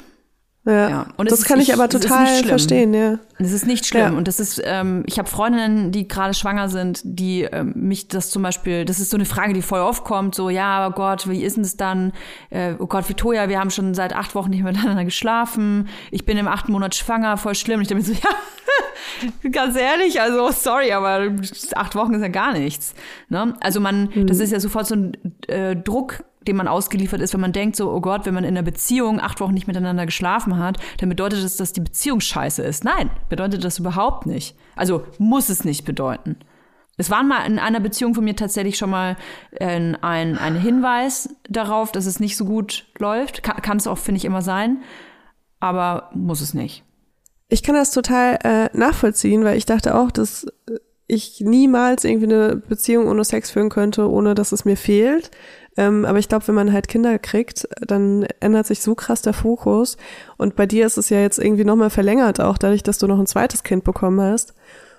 [0.67, 1.07] Ja, ja.
[1.17, 3.19] Und das kann ich aber total verstehen, ja.
[3.39, 4.13] Es ist nicht schlimm.
[4.13, 4.19] Ja.
[4.19, 8.29] Und das ist, ähm, ich habe Freundinnen, die gerade schwanger sind, die ähm, mich das
[8.29, 11.43] zum Beispiel, das ist so eine Frage, die voll aufkommt, so, ja, aber Gott, wie
[11.43, 12.13] ist denn das dann?
[12.51, 15.89] Äh, oh Gott, Victoria, wir haben schon seit acht Wochen nicht miteinander geschlafen.
[16.11, 17.79] Ich bin im achten Monat schwanger, voll schlimm.
[17.79, 18.13] Und ich dachte mir so,
[19.43, 21.33] ja, ganz ehrlich, also sorry, aber
[21.75, 22.95] acht Wochen ist ja gar nichts.
[23.31, 23.55] Ne?
[23.61, 24.27] Also man, mhm.
[24.27, 25.17] das ist ja sofort so ein
[25.49, 28.57] äh, Druck dem man ausgeliefert ist, wenn man denkt so, oh Gott, wenn man in
[28.57, 32.63] einer Beziehung acht Wochen nicht miteinander geschlafen hat, dann bedeutet das, dass die Beziehung scheiße
[32.63, 32.85] ist.
[32.85, 34.57] Nein, bedeutet das überhaupt nicht.
[34.75, 36.37] Also muss es nicht bedeuten.
[36.97, 39.17] Es war mal in einer Beziehung von mir tatsächlich schon mal
[39.59, 43.43] ein, ein, ein Hinweis darauf, dass es nicht so gut läuft.
[43.43, 44.83] Kann, kann es auch, finde ich, immer sein.
[45.61, 46.85] Aber muss es nicht.
[47.49, 50.47] Ich kann das total äh, nachvollziehen, weil ich dachte auch, dass
[51.11, 55.31] ich niemals irgendwie eine Beziehung ohne Sex führen könnte, ohne dass es mir fehlt.
[55.81, 59.33] Ähm, aber ich glaube, wenn man halt Kinder kriegt, dann ändert sich so krass der
[59.33, 59.97] Fokus.
[60.37, 63.19] Und bei dir ist es ja jetzt irgendwie nochmal verlängert, auch dadurch, dass du noch
[63.19, 64.53] ein zweites Kind bekommen hast.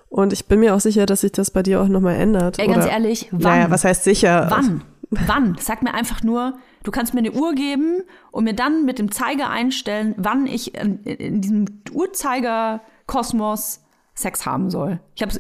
[0.10, 2.58] Und ich bin mir auch sicher, dass sich das bei dir auch nochmal ändert.
[2.58, 3.42] Ey, ganz Oder, ehrlich, wann?
[3.42, 4.48] Naja, was heißt sicher?
[4.50, 4.82] Wann?
[5.12, 5.56] Wann?
[5.60, 9.12] Sag mir einfach nur, du kannst mir eine Uhr geben und mir dann mit dem
[9.12, 13.82] Zeiger einstellen, wann ich in, in diesem Uhrzeigerkosmos
[14.14, 15.00] Sex haben soll.
[15.16, 15.34] Ich habe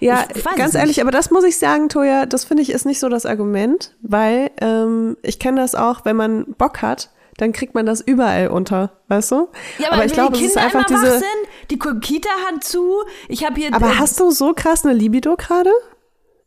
[0.00, 2.98] ja ich, ganz ehrlich, aber das muss ich sagen, Toja, das finde ich ist nicht
[2.98, 7.74] so das Argument, weil ähm, ich kenne das auch, wenn man Bock hat, dann kriegt
[7.74, 9.48] man das überall unter, weißt du?
[9.78, 11.24] Ja, aber, aber ich glaube, es ist einfach diese sind,
[11.70, 13.02] die Kita hat zu.
[13.28, 15.70] Ich habe hier Aber hast du so krass eine Libido gerade?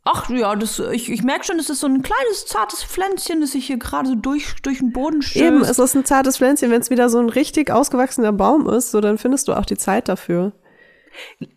[0.04, 3.52] Ach ja, das, ich, ich merke schon, es ist so ein kleines, zartes Pflänzchen, das
[3.52, 5.44] sich hier gerade so durch, durch den Boden stößt.
[5.44, 6.70] Eben, es ist ein zartes Pflänzchen.
[6.70, 9.76] Wenn es wieder so ein richtig ausgewachsener Baum ist, so dann findest du auch die
[9.76, 10.52] Zeit dafür.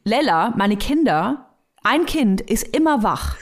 [0.04, 1.50] Lella, meine Kinder,
[1.84, 3.36] ein Kind ist immer wach.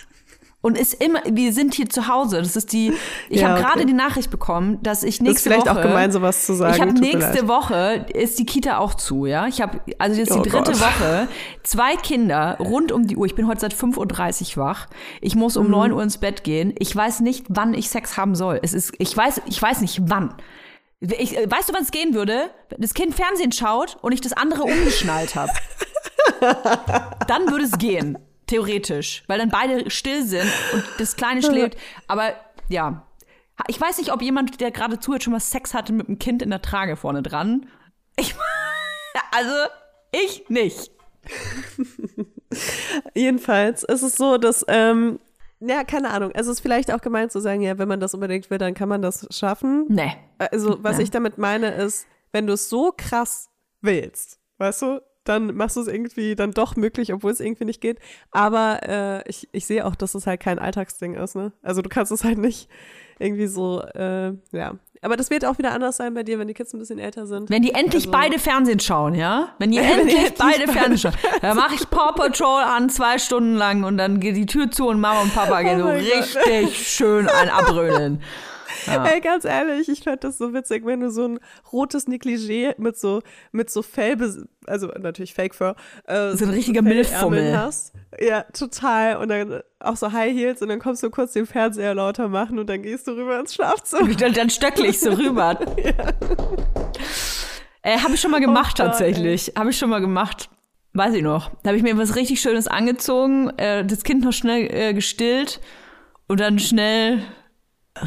[0.64, 2.38] Und ist immer, wir sind hier zu Hause.
[2.38, 2.94] Das ist die,
[3.30, 5.56] ich ja, habe gerade die Nachricht bekommen, dass ich nächste Woche.
[5.58, 6.76] Ist vielleicht Woche, auch gemein, sowas zu sagen.
[6.76, 9.48] Ich habe nächste Woche ist die Kita auch zu, ja.
[9.48, 10.82] Ich habe, also jetzt oh die dritte Gott.
[10.82, 11.28] Woche,
[11.64, 13.26] zwei Kinder rund um die Uhr.
[13.26, 14.86] Ich bin heute seit 5.30 Uhr wach.
[15.20, 15.72] Ich muss um mhm.
[15.72, 16.76] 9 Uhr ins Bett gehen.
[16.78, 18.60] Ich weiß nicht, wann ich Sex haben soll.
[18.62, 20.36] Es ist, ich weiß, ich weiß nicht wann.
[21.00, 22.52] Ich, weißt du, wann es gehen würde?
[22.70, 25.52] Wenn das Kind Fernsehen schaut und ich das andere umgeschnallt habe.
[27.28, 31.78] dann würde es gehen, theoretisch, weil dann beide still sind und das Kleine schläft.
[32.08, 32.34] Aber
[32.70, 33.08] ja,
[33.68, 36.42] ich weiß nicht, ob jemand, der gerade zuhört, schon mal Sex hatte mit einem Kind
[36.42, 37.68] in der Trage vorne dran.
[38.18, 38.36] Ich,
[39.32, 39.56] also,
[40.12, 40.92] ich nicht.
[43.14, 45.20] Jedenfalls ist es so, dass, ähm,
[45.60, 46.32] ja, keine Ahnung.
[46.34, 48.90] Es ist vielleicht auch gemeint zu sagen, ja, wenn man das unbedingt will, dann kann
[48.90, 49.86] man das schaffen.
[49.90, 50.14] Nee.
[50.40, 51.04] Also, was nee.
[51.04, 53.50] ich damit meine, ist, wenn du es so krass
[53.82, 57.82] willst, weißt du, dann machst du es irgendwie dann doch möglich, obwohl es irgendwie nicht
[57.82, 58.00] geht.
[58.32, 61.52] Aber äh, ich, ich sehe auch, dass es halt kein Alltagsding ist, ne?
[61.62, 62.70] Also du kannst es halt nicht
[63.20, 64.76] irgendwie so, äh, ja.
[65.04, 67.26] Aber das wird auch wieder anders sein bei dir, wenn die Kids ein bisschen älter
[67.26, 67.50] sind.
[67.50, 69.56] Wenn die endlich also, beide Fernsehen schauen, ja?
[69.58, 73.18] Wenn die wenn endlich, endlich beide Fernsehen schauen, dann mache ich Paw Patrol an zwei
[73.18, 75.90] Stunden lang und dann geht die Tür zu und Mama und Papa gehen oh so
[75.90, 76.74] richtig Gott.
[76.74, 78.22] schön ein abrödeln.
[78.88, 79.06] Ja.
[79.06, 81.40] Ey, ganz ehrlich, ich fände das so witzig, wenn du so ein
[81.72, 84.18] rotes Negligé mit so, mit so Fell,
[84.68, 87.94] also natürlich Fake Fur, äh, so ein richtiger Milchfummel hast.
[88.20, 89.18] Ja, total.
[89.18, 92.60] Und dann auch so High Heels und dann kommst du kurz den Fernseher lauter machen
[92.60, 94.14] und dann gehst du rüber ins Schlafzimmer.
[94.16, 95.58] Dann, dann stöckle ich so rüber.
[95.78, 95.94] ja.
[97.84, 99.54] Äh, habe ich schon mal gemacht oh tatsächlich.
[99.58, 100.50] Habe ich schon mal gemacht.
[100.94, 101.52] Weiß ich noch.
[101.64, 105.62] Da habe ich mir was richtig Schönes angezogen, äh, das Kind noch schnell äh, gestillt
[106.28, 107.24] und dann schnell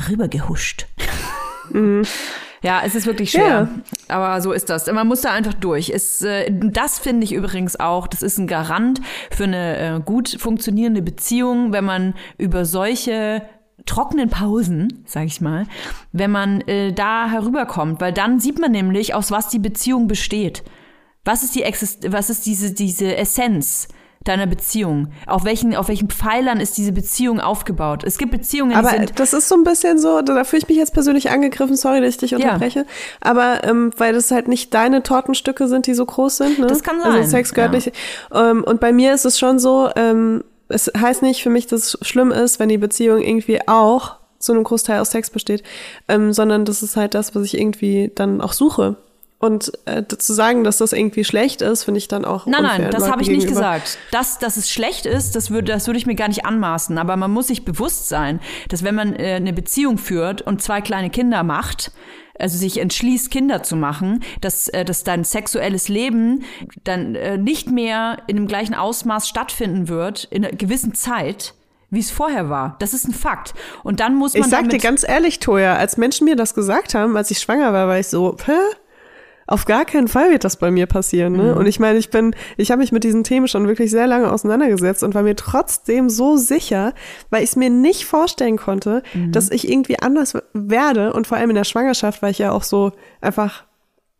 [0.08, 0.86] rübergehuscht.
[1.70, 2.02] Mhm.
[2.62, 3.46] Ja, es ist wirklich schwer.
[3.46, 3.68] Ja.
[4.08, 4.90] Aber so ist das.
[4.90, 5.90] Man muss da einfach durch.
[5.90, 10.36] Es, äh, das finde ich übrigens auch, das ist ein Garant für eine äh, gut
[10.38, 13.42] funktionierende Beziehung, wenn man über solche
[13.84, 15.66] trockenen Pausen, sag ich mal,
[16.12, 20.62] wenn man äh, da herüberkommt, weil dann sieht man nämlich, aus was die Beziehung besteht.
[21.22, 23.88] Was ist die Exist was ist diese diese Essenz?
[24.24, 25.08] Deiner Beziehung?
[25.26, 28.04] Auf welchen, auf welchen Pfeilern ist diese Beziehung aufgebaut?
[28.04, 29.20] Es gibt Beziehungen, aber die sind.
[29.20, 32.10] Das ist so ein bisschen so, da fühle ich mich jetzt persönlich angegriffen, sorry, dass
[32.10, 32.80] ich dich unterbreche.
[32.80, 32.84] Ja.
[33.20, 36.58] Aber ähm, weil das halt nicht deine Tortenstücke sind, die so groß sind.
[36.58, 36.66] Ne?
[36.66, 37.12] Das kann sein.
[37.12, 37.76] Also Sex gehört ja.
[37.76, 37.92] nicht.
[38.32, 41.94] Ähm, und bei mir ist es schon so, ähm, es heißt nicht für mich, dass
[41.94, 45.62] es schlimm ist, wenn die Beziehung irgendwie auch zu einem Großteil aus Sex besteht,
[46.08, 48.96] ähm, sondern das ist halt das, was ich irgendwie dann auch suche.
[49.44, 52.46] Und äh, zu sagen, dass das irgendwie schlecht ist, finde ich dann auch.
[52.46, 53.98] Nein, nein, das habe ich nicht gesagt.
[54.10, 56.96] Dass, dass es schlecht ist, das würde das würde ich mir gar nicht anmaßen.
[56.96, 58.40] Aber man muss sich bewusst sein,
[58.70, 61.92] dass wenn man äh, eine Beziehung führt und zwei kleine Kinder macht,
[62.38, 66.44] also sich entschließt, Kinder zu machen, dass, äh, dass dein sexuelles Leben
[66.84, 71.52] dann äh, nicht mehr in dem gleichen Ausmaß stattfinden wird, in einer gewissen Zeit,
[71.90, 72.76] wie es vorher war.
[72.78, 73.52] Das ist ein Fakt.
[73.82, 74.44] Und dann muss man.
[74.44, 77.74] Ich sag dir ganz ehrlich, Toja, als Menschen mir das gesagt haben, als ich schwanger
[77.74, 78.52] war, war ich so, hä?
[79.46, 81.34] Auf gar keinen Fall wird das bei mir passieren.
[81.34, 81.52] Ne?
[81.52, 81.58] Mhm.
[81.58, 84.32] Und ich meine, ich bin, ich habe mich mit diesen Themen schon wirklich sehr lange
[84.32, 86.94] auseinandergesetzt und war mir trotzdem so sicher,
[87.30, 89.32] weil ich es mir nicht vorstellen konnte, mhm.
[89.32, 91.12] dass ich irgendwie anders werde.
[91.12, 93.64] Und vor allem in der Schwangerschaft, weil ich ja auch so einfach,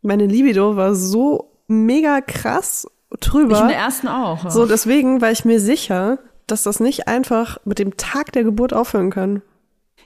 [0.01, 2.87] meine Libido war so mega krass
[3.19, 3.55] drüber.
[3.55, 4.43] Ich in der ersten auch.
[4.43, 4.49] Ja.
[4.51, 8.73] So, deswegen war ich mir sicher, dass das nicht einfach mit dem Tag der Geburt
[8.73, 9.41] aufhören kann.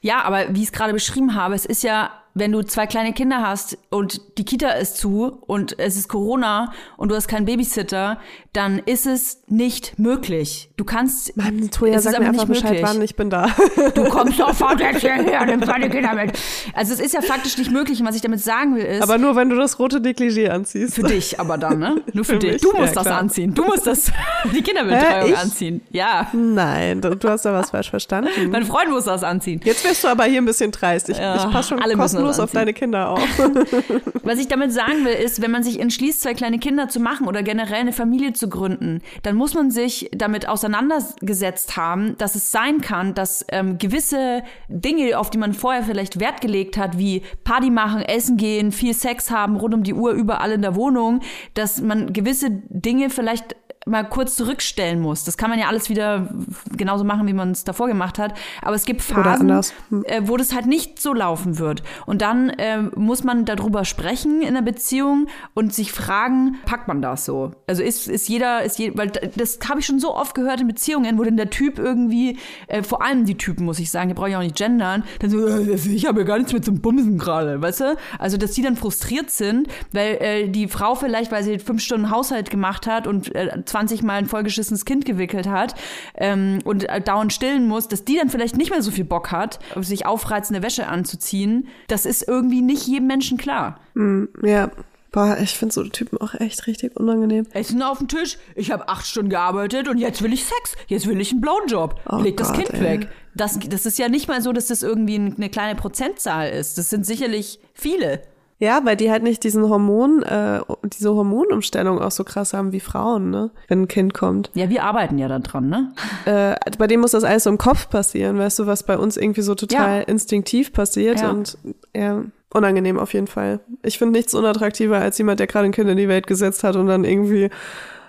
[0.01, 3.13] Ja, aber wie ich es gerade beschrieben habe, es ist ja wenn du zwei kleine
[3.13, 7.45] Kinder hast und die Kita ist zu und es ist Corona und du hast keinen
[7.45, 8.19] Babysitter,
[8.53, 10.71] dann ist es nicht möglich.
[10.77, 11.35] Du kannst.
[11.37, 13.47] Mann, Toja, sag mir einfach Bescheid, wann ich bin da.
[13.93, 16.31] Du kommst sofort jetzt hierher, nimm deine Kinder mit.
[16.73, 17.99] Also es ist ja faktisch nicht möglich.
[17.99, 19.03] Und was ich damit sagen will ist.
[19.03, 20.95] Aber nur, wenn du das rote Negligé anziehst.
[20.95, 22.01] Für dich aber dann, ne?
[22.13, 22.53] Nur für, für dich.
[22.53, 22.61] Mich?
[22.61, 23.53] Du musst ja, das anziehen.
[23.53, 24.11] Du musst das,
[24.53, 25.81] die Kinderbetreuung anziehen.
[25.91, 26.27] Ja.
[26.33, 28.49] Nein, du, du hast da was falsch verstanden.
[28.49, 29.61] Mein Freund muss das anziehen.
[29.63, 31.09] Jetzt wirst du aber hier ein bisschen dreist.
[31.09, 33.39] Ich, ja, ich passe schon kostenlos auf deine Kinder auf.
[34.23, 37.27] was ich damit sagen will, ist, wenn man sich entschließt, zwei kleine Kinder zu machen
[37.27, 42.51] oder generell eine Familie zu gründen, dann muss man sich damit auseinandergesetzt haben, dass es
[42.51, 47.23] sein kann, dass ähm, gewisse Dinge, auf die man vorher vielleicht Wert gelegt hat, wie
[47.43, 51.21] Party machen, essen gehen, viel Sex haben, rund um die Uhr überall in der Wohnung,
[51.53, 53.55] dass man gewisse Dinge vielleicht
[53.89, 55.23] mal kurz zurückstellen muss.
[55.23, 56.29] Das kann man ja alles wieder
[56.75, 58.33] genauso machen, wie man es davor gemacht hat.
[58.61, 59.49] Aber es gibt Phasen,
[59.89, 60.05] hm.
[60.05, 61.83] äh, wo das halt nicht so laufen wird.
[62.05, 67.01] Und dann äh, muss man darüber sprechen in der Beziehung und sich fragen, packt man
[67.01, 67.51] das so?
[67.67, 70.67] Also ist, ist jeder, ist je, weil das habe ich schon so oft gehört in
[70.67, 72.37] Beziehungen, wo dann der Typ irgendwie,
[72.67, 75.29] äh, vor allem die Typen, muss ich sagen, die brauche ich auch nicht gendern, dann
[75.29, 77.97] so, äh, ich habe ja gar nichts mit zum Bumsen gerade, weißt du?
[78.17, 82.09] Also, dass die dann frustriert sind, weil äh, die Frau vielleicht, weil sie fünf Stunden
[82.09, 85.75] Haushalt gemacht hat und äh, 20 Mal ein vollgeschissenes Kind gewickelt hat
[86.15, 89.31] ähm, und äh, dauernd stillen muss, dass die dann vielleicht nicht mehr so viel Bock
[89.31, 93.79] hat, sich aufreizende Wäsche anzuziehen, das ist irgendwie nicht jedem Menschen klar.
[93.93, 94.71] Mm, ja.
[95.11, 97.47] Boah, ich finde so Typen auch echt richtig unangenehm.
[97.53, 101.07] Essen auf dem Tisch, ich habe acht Stunden gearbeitet und jetzt will ich Sex, jetzt
[101.07, 101.99] will ich einen Blowjob.
[102.07, 102.81] Oh Leg das Kind ey.
[102.81, 103.07] weg.
[103.33, 106.77] Das, das ist ja nicht mal so, dass das irgendwie eine kleine Prozentzahl ist.
[106.77, 108.21] Das sind sicherlich viele.
[108.59, 112.81] Ja, weil die halt nicht diesen Hormon, äh, diese Hormonumstellung auch so krass haben wie
[112.81, 113.51] Frauen, ne?
[113.69, 114.51] Wenn ein Kind kommt.
[114.53, 115.93] Ja, wir arbeiten ja da dran, ne?
[116.25, 119.15] Äh, bei dem muss das alles so im Kopf passieren, weißt du, was bei uns
[119.15, 120.03] irgendwie so total ja.
[120.03, 121.29] instinktiv passiert ja.
[121.29, 121.57] und
[121.95, 123.61] ja, unangenehm auf jeden Fall.
[123.81, 126.75] Ich finde nichts unattraktiver als jemand, der gerade ein Kind in die Welt gesetzt hat
[126.75, 127.49] und dann irgendwie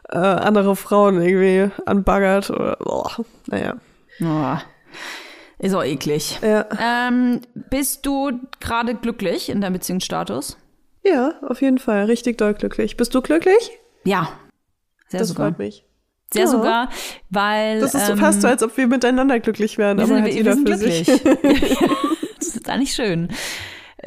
[0.09, 3.77] äh, andere Frauen irgendwie anbaggert oder boah, naja.
[4.21, 4.57] Oh.
[5.61, 6.39] Ist auch eklig.
[6.43, 6.67] Ja.
[6.81, 10.57] Ähm, bist du gerade glücklich in deinem Beziehungsstatus?
[11.05, 12.05] Ja, auf jeden Fall.
[12.07, 12.97] Richtig doll glücklich.
[12.97, 13.71] Bist du glücklich?
[14.05, 14.31] Ja.
[15.09, 15.49] Sehr das sogar.
[15.49, 15.85] freut mich.
[16.33, 16.49] Sehr ja.
[16.49, 16.89] sogar,
[17.29, 17.81] weil.
[17.81, 20.35] Das ist so ähm, fast so, als ob wir miteinander glücklich wären, aber sind, halt
[20.35, 21.07] jeder für glücklich.
[21.07, 21.23] sich.
[22.39, 23.29] das ist eigentlich schön.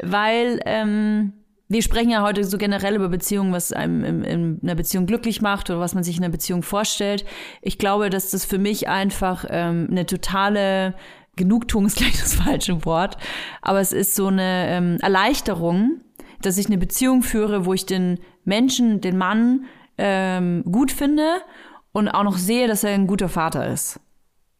[0.02, 1.34] weil ähm,
[1.68, 5.40] wir sprechen ja heute so generell über Beziehungen, was einem in, in, einer Beziehung glücklich
[5.40, 7.24] macht oder was man sich in einer Beziehung vorstellt.
[7.62, 10.94] Ich glaube, dass das für mich einfach ähm, eine totale
[11.36, 13.16] Genugtuung ist gleich das falsche Wort,
[13.62, 16.00] aber es ist so eine ähm, Erleichterung,
[16.42, 19.64] dass ich eine Beziehung führe, wo ich den Menschen, den Mann
[19.98, 21.40] ähm, gut finde
[21.92, 24.00] und auch noch sehe, dass er ein guter Vater ist.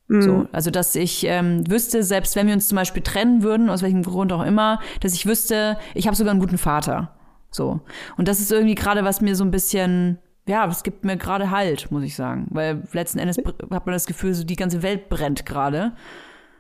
[0.08, 0.22] Mhm.
[0.22, 3.82] So, also dass ich ähm, wüsste, selbst wenn wir uns zum Beispiel trennen würden, aus
[3.82, 7.14] welchem Grund auch immer, dass ich wüsste, ich habe sogar einen guten Vater.
[7.50, 7.80] So.
[8.16, 11.50] Und das ist irgendwie gerade, was mir so ein bisschen, ja, es gibt mir gerade
[11.50, 12.48] Halt, muss ich sagen.
[12.50, 15.92] Weil letzten Endes hat man das Gefühl, so die ganze Welt brennt gerade.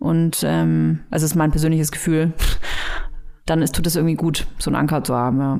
[0.04, 2.34] Und ähm, also ist mein persönliches Gefühl.
[3.46, 5.58] Dann ist, tut es irgendwie gut, so einen Anker zu haben, ja.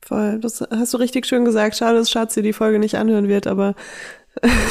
[0.00, 1.76] Voll, das hast du richtig schön gesagt.
[1.76, 3.74] Schade, dass Schatzi die Folge nicht anhören wird, aber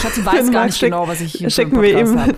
[0.02, 2.18] Schatzi weiß gar nicht genau, was ich hier Schicken wir ihm.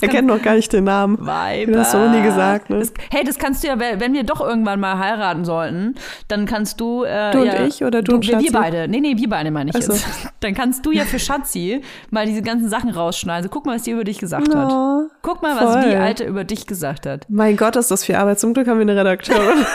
[0.00, 1.18] er kennt noch gar nicht den Namen.
[1.20, 1.72] Weiber.
[1.72, 2.68] Das hast du nie gesagt.
[2.70, 2.80] Ne?
[2.80, 5.94] Das, hey, das kannst du ja, wenn wir doch irgendwann mal heiraten sollten,
[6.28, 7.04] dann kannst du.
[7.04, 8.44] Äh, du und ja, ich oder du, du und Schatzi?
[8.44, 8.88] Wir beide.
[8.88, 9.92] Nee, nee, wir beide meine ich so.
[9.92, 10.06] jetzt.
[10.40, 13.36] Dann kannst du ja für Schatzi mal diese ganzen Sachen rausschneiden.
[13.36, 15.10] Also guck mal, was die über dich gesagt oh, hat.
[15.22, 15.90] Guck mal, was voll.
[15.90, 17.26] die Alte über dich gesagt hat.
[17.28, 18.40] Mein Gott, ist das viel Arbeit.
[18.40, 19.66] Zum Glück haben wir eine Redakteurin.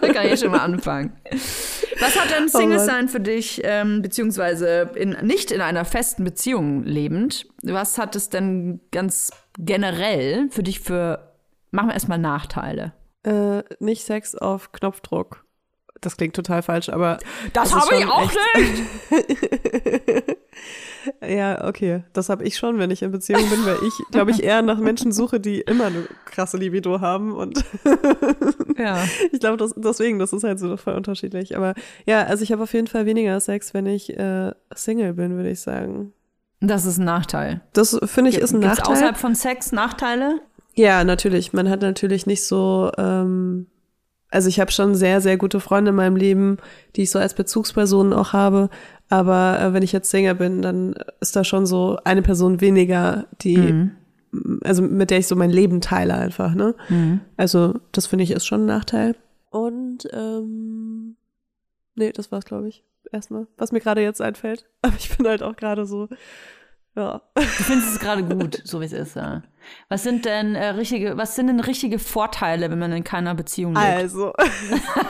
[0.00, 1.12] da kann ich schon mal anfangen.
[2.00, 6.84] Was hat denn oh Single-Sein für dich, ähm, beziehungsweise in, nicht in einer festen Beziehung
[6.84, 11.32] lebend, was hat es denn ganz generell für dich für,
[11.70, 12.92] machen wir erstmal Nachteile?
[13.22, 15.45] Äh, nicht Sex auf Knopfdruck.
[16.00, 17.18] Das klingt total falsch, aber.
[17.52, 20.36] Das, das habe ich auch nicht!
[21.26, 22.02] Ja, okay.
[22.12, 24.78] Das habe ich schon, wenn ich in Beziehung bin, weil ich, glaube ich, eher nach
[24.78, 27.34] Menschen suche, die immer eine krasse Libido haben.
[27.34, 27.64] Und
[28.78, 29.04] ja.
[29.32, 31.56] ich glaube, das, deswegen, das ist halt so voll unterschiedlich.
[31.56, 31.74] Aber
[32.06, 35.50] ja, also ich habe auf jeden Fall weniger Sex, wenn ich äh, Single bin, würde
[35.50, 36.12] ich sagen.
[36.60, 37.60] Das ist ein Nachteil.
[37.72, 38.92] Das finde ich ist ein Nachteil.
[38.92, 40.40] außerhalb von Sex Nachteile?
[40.74, 41.52] Ja, natürlich.
[41.52, 42.90] Man hat natürlich nicht so.
[42.98, 43.66] Ähm,
[44.30, 46.58] also ich habe schon sehr, sehr gute Freunde in meinem Leben,
[46.94, 48.70] die ich so als Bezugspersonen auch habe.
[49.08, 53.26] Aber äh, wenn ich jetzt Sänger bin, dann ist da schon so eine Person weniger,
[53.40, 53.90] die, mhm.
[54.64, 56.74] also mit der ich so mein Leben teile einfach, ne?
[56.88, 57.20] Mhm.
[57.36, 59.14] Also das finde ich ist schon ein Nachteil.
[59.50, 61.16] Und ähm,
[61.94, 64.66] nee, das war's, glaube ich, erstmal, was mir gerade jetzt einfällt.
[64.82, 66.08] Aber ich bin halt auch gerade so,
[66.96, 67.22] ja.
[67.34, 69.42] Du findest es gerade gut, so wie es ist, ja.
[69.88, 73.74] Was sind denn äh, richtige, was sind denn richtige Vorteile, wenn man in keiner Beziehung
[73.74, 73.86] lebt?
[73.86, 74.32] Also.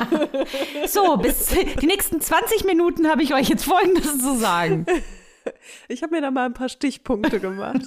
[0.86, 1.46] so, bis
[1.80, 4.86] die nächsten 20 Minuten habe ich euch jetzt Folgendes zu sagen.
[5.86, 7.82] Ich habe mir da mal ein paar Stichpunkte gemacht.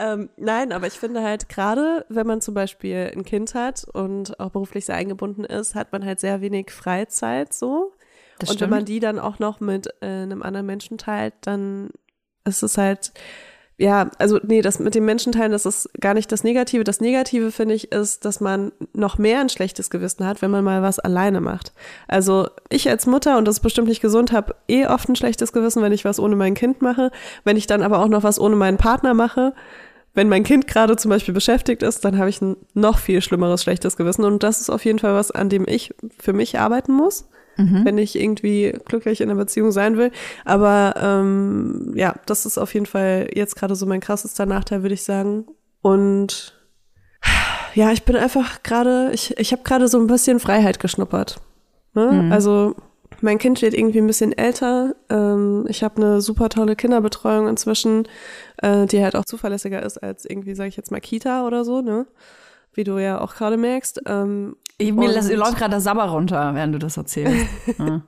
[0.00, 4.40] ähm, nein, aber ich finde halt gerade, wenn man zum Beispiel ein Kind hat und
[4.40, 7.92] auch beruflich sehr eingebunden ist, hat man halt sehr wenig Freizeit so.
[8.40, 8.60] Das und stimmt.
[8.72, 11.90] wenn man die dann auch noch mit äh, einem anderen Menschen teilt, dann
[12.44, 13.12] ist es halt
[13.78, 16.82] ja, also nee, das mit dem Menschenteilen, das ist gar nicht das Negative.
[16.82, 20.64] Das Negative, finde ich, ist, dass man noch mehr ein schlechtes Gewissen hat, wenn man
[20.64, 21.72] mal was alleine macht.
[22.08, 25.52] Also ich als Mutter, und das ist bestimmt nicht gesund, habe eh oft ein schlechtes
[25.52, 27.10] Gewissen, wenn ich was ohne mein Kind mache.
[27.44, 29.52] Wenn ich dann aber auch noch was ohne meinen Partner mache,
[30.14, 33.62] wenn mein Kind gerade zum Beispiel beschäftigt ist, dann habe ich ein noch viel schlimmeres
[33.62, 34.24] schlechtes Gewissen.
[34.24, 37.84] Und das ist auf jeden Fall was, an dem ich für mich arbeiten muss mhm.
[37.84, 40.10] wenn ich irgendwie glücklich in einer Beziehung sein will.
[40.44, 44.94] Aber ähm, ja, das ist auf jeden Fall jetzt gerade so mein krassester Nachteil, würde
[44.94, 45.46] ich sagen.
[45.82, 46.54] Und
[47.74, 51.36] ja, ich bin einfach gerade, ich, ich habe gerade so ein bisschen Freiheit geschnuppert.
[51.94, 52.10] Ne?
[52.12, 52.32] Mhm.
[52.32, 52.74] Also
[53.20, 54.94] mein Kind wird irgendwie ein bisschen älter.
[55.08, 58.06] Ähm, ich habe eine super tolle Kinderbetreuung inzwischen,
[58.58, 61.80] äh, die halt auch zuverlässiger ist als irgendwie, sage ich jetzt mal, Kita oder so,
[61.80, 62.06] ne?
[62.76, 64.02] Wie du ja auch gerade merkst.
[64.06, 67.46] Ähm, ich, mir läuft gerade der Sabber runter, während du das erzählst.
[67.78, 68.02] ja.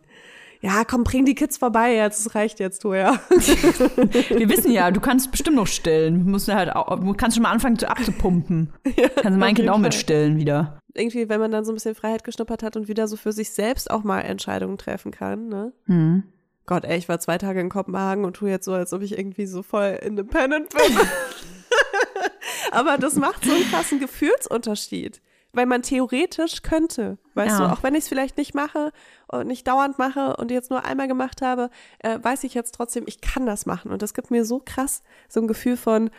[0.60, 2.26] ja, komm, bring die Kids vorbei jetzt.
[2.26, 3.18] Es reicht jetzt, du, ja.
[3.30, 6.26] Wir wissen ja, du kannst bestimmt noch stillen.
[6.26, 8.72] Du musst halt auch, du kannst schon mal anfangen zu abzupumpen.
[8.96, 10.80] Ja, kannst mein Kind auch mit stillen wieder.
[10.92, 13.50] Irgendwie, wenn man dann so ein bisschen Freiheit geschnuppert hat und wieder so für sich
[13.50, 15.72] selbst auch mal Entscheidungen treffen kann, ne?
[15.86, 16.24] Mhm.
[16.66, 19.16] Gott, ey, ich war zwei Tage in Kopenhagen und tue jetzt so, als ob ich
[19.16, 20.98] irgendwie so voll independent bin.
[22.78, 25.20] Aber das macht so einen krassen Gefühlsunterschied
[25.52, 27.66] weil man theoretisch könnte, weißt ja.
[27.66, 28.92] du, auch wenn ich es vielleicht nicht mache
[29.28, 31.70] und nicht dauernd mache und jetzt nur einmal gemacht habe,
[32.00, 35.02] äh, weiß ich jetzt trotzdem, ich kann das machen und das gibt mir so krass
[35.28, 36.10] so ein Gefühl von,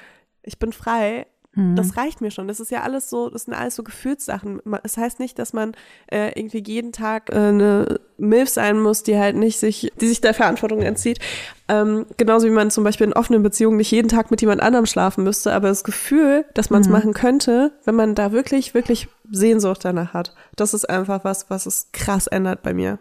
[0.43, 1.27] ich bin frei
[1.59, 1.75] Mhm.
[1.75, 2.47] Das reicht mir schon.
[2.47, 4.61] Das ist ja alles so, das sind alles so Gefühlssachen.
[4.83, 5.73] Es das heißt nicht, dass man
[6.11, 10.21] äh, irgendwie jeden Tag äh, eine Milf sein muss, die halt nicht sich, die sich
[10.21, 11.19] der Verantwortung entzieht.
[11.67, 14.85] Ähm, genauso wie man zum Beispiel in offenen Beziehungen nicht jeden Tag mit jemand anderem
[14.85, 16.93] schlafen müsste, aber das Gefühl, dass man es mhm.
[16.93, 21.65] machen könnte, wenn man da wirklich, wirklich Sehnsucht danach hat, das ist einfach was, was
[21.65, 22.99] es krass ändert bei mir.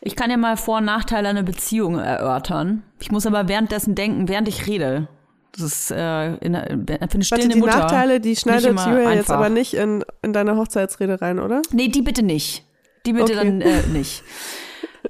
[0.00, 2.82] Ich kann ja mal Vor- und Nachteile einer Beziehung erörtern.
[3.00, 5.08] Ich muss aber währenddessen denken, während ich rede
[5.52, 9.12] Das ist äh, in, in, für eine stillende Warte, die Mutter Nachteile, die schneidet Julia
[9.12, 11.62] jetzt aber nicht in, in deine Hochzeitsrede rein, oder?
[11.72, 12.64] Nee, die bitte nicht.
[13.06, 13.34] Die bitte okay.
[13.34, 14.22] dann äh, nicht.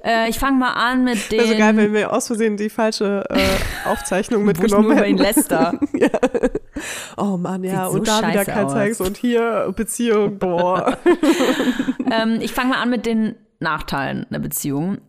[0.03, 1.39] Äh, ich fange mal an mit den.
[1.39, 5.17] Also geil, wenn wir aus Versehen die falsche äh, Aufzeichnung mitgenommen hätten.
[5.17, 5.79] Lester.
[5.93, 6.09] ja.
[7.17, 7.89] Oh Mann, ja.
[7.89, 10.97] Sieht und so da wieder kein Sex und hier Beziehung, boah.
[12.11, 14.99] ähm, ich fange mal an mit den Nachteilen einer Beziehung.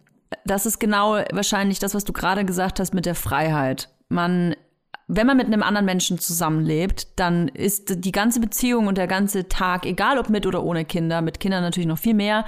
[0.45, 3.91] Das ist genau wahrscheinlich das, was du gerade gesagt hast mit der Freiheit.
[4.09, 4.57] Man
[5.15, 9.47] wenn man mit einem anderen Menschen zusammenlebt, dann ist die ganze Beziehung und der ganze
[9.47, 12.47] Tag, egal ob mit oder ohne Kinder, mit Kindern natürlich noch viel mehr,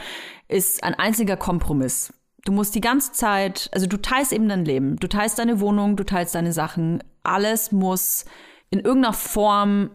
[0.49, 2.15] ist ein einziger Kompromiss.
[2.47, 5.97] Du musst die ganze Zeit, also du teilst eben dein Leben, du teilst deine Wohnung,
[5.97, 8.25] du teilst deine Sachen, alles muss
[8.71, 9.91] in irgendeiner Form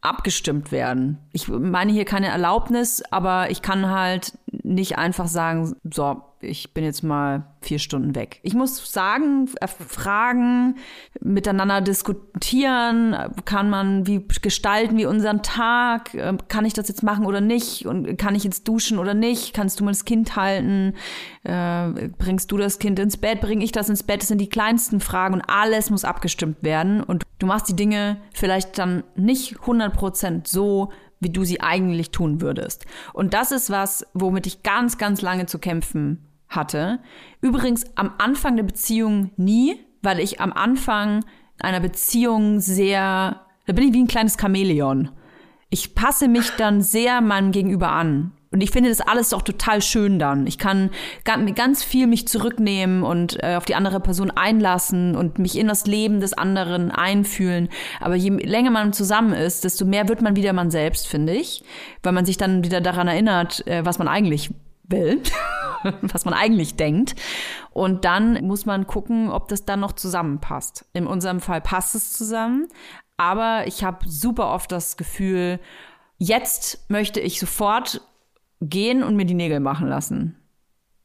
[0.00, 1.18] abgestimmt werden.
[1.32, 6.84] Ich meine hier keine Erlaubnis, aber ich kann halt nicht einfach sagen, so, ich bin
[6.84, 8.38] jetzt mal vier Stunden weg.
[8.42, 10.76] Ich muss sagen, äh, fragen,
[11.20, 17.26] miteinander diskutieren, kann man wie gestalten wie unseren Tag, äh, kann ich das jetzt machen
[17.26, 20.94] oder nicht und kann ich jetzt duschen oder nicht, kannst du mal das Kind halten,
[21.42, 24.48] äh, bringst du das Kind ins Bett, bring ich das ins Bett, das sind die
[24.48, 29.56] kleinsten Fragen und alles muss abgestimmt werden und du machst die Dinge vielleicht dann nicht
[29.56, 30.90] 100% so,
[31.20, 32.86] wie du sie eigentlich tun würdest.
[33.12, 37.00] Und das ist was, womit ich ganz, ganz lange zu kämpfen hatte.
[37.40, 41.24] Übrigens am Anfang der Beziehung nie, weil ich am Anfang
[41.60, 45.10] einer Beziehung sehr, da bin ich wie ein kleines Chamäleon.
[45.70, 48.32] Ich passe mich dann sehr meinem Gegenüber an.
[48.50, 50.46] Und ich finde das alles auch total schön dann.
[50.46, 50.90] Ich kann
[51.24, 55.86] ganz viel mich zurücknehmen und äh, auf die andere Person einlassen und mich in das
[55.86, 57.68] Leben des anderen einfühlen.
[58.00, 61.62] Aber je länger man zusammen ist, desto mehr wird man wieder man selbst, finde ich.
[62.02, 64.50] Weil man sich dann wieder daran erinnert, äh, was man eigentlich
[64.84, 65.20] will,
[66.00, 67.14] was man eigentlich denkt.
[67.70, 70.86] Und dann muss man gucken, ob das dann noch zusammenpasst.
[70.94, 72.68] In unserem Fall passt es zusammen.
[73.18, 75.58] Aber ich habe super oft das Gefühl,
[76.18, 78.00] jetzt möchte ich sofort
[78.60, 80.36] gehen und mir die Nägel machen lassen.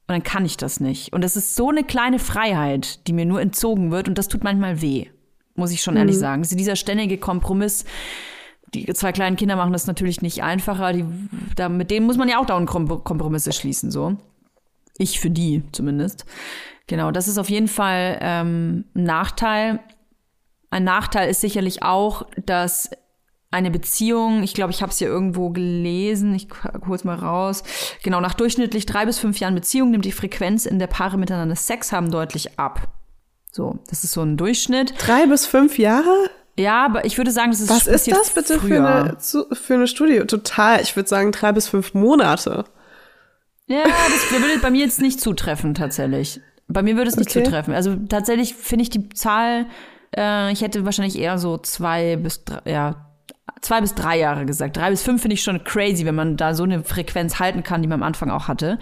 [0.08, 1.14] Und dann kann ich das nicht.
[1.14, 4.08] Und das ist so eine kleine Freiheit, die mir nur entzogen wird.
[4.08, 5.08] Und das tut manchmal weh,
[5.56, 6.02] muss ich schon mhm.
[6.02, 6.42] ehrlich sagen.
[6.42, 7.86] Ist dieser ständige Kompromiss.
[8.74, 10.94] Die zwei kleinen Kinder machen das natürlich nicht einfacher.
[10.94, 11.06] Die,
[11.56, 14.18] da, mit denen muss man ja auch dauernd Kompromisse schließen, so.
[14.98, 16.26] Ich für die zumindest.
[16.88, 19.80] Genau, das ist auf jeden Fall ähm, ein Nachteil.
[20.70, 22.92] Ein Nachteil ist sicherlich auch, dass
[23.54, 26.48] eine Beziehung, ich glaube, ich habe es hier irgendwo gelesen, ich
[26.86, 27.64] hole es mal raus.
[28.04, 31.56] Genau, nach durchschnittlich drei bis fünf Jahren Beziehung nimmt die Frequenz, in der Paare miteinander
[31.56, 32.88] Sex haben, deutlich ab.
[33.52, 34.96] So, das ist so ein Durchschnitt.
[34.98, 36.30] Drei bis fünf Jahre?
[36.58, 39.88] Ja, aber ich würde sagen, das ist Was ist das bitte für eine, für eine
[39.88, 40.20] Studie?
[40.20, 42.66] Total, ich würde sagen drei bis fünf Monate.
[43.68, 46.42] Ja, das würde bei mir jetzt nicht zutreffen, tatsächlich.
[46.68, 47.44] Bei mir würde es nicht okay.
[47.44, 47.74] zutreffen.
[47.74, 49.68] Also tatsächlich finde ich die Zahl,
[50.16, 53.13] äh, ich hätte wahrscheinlich eher so zwei bis drei, ja,
[53.62, 54.78] zwei bis drei Jahre gesagt.
[54.78, 57.82] Drei bis fünf finde ich schon crazy, wenn man da so eine Frequenz halten kann,
[57.82, 58.80] die man am Anfang auch hatte.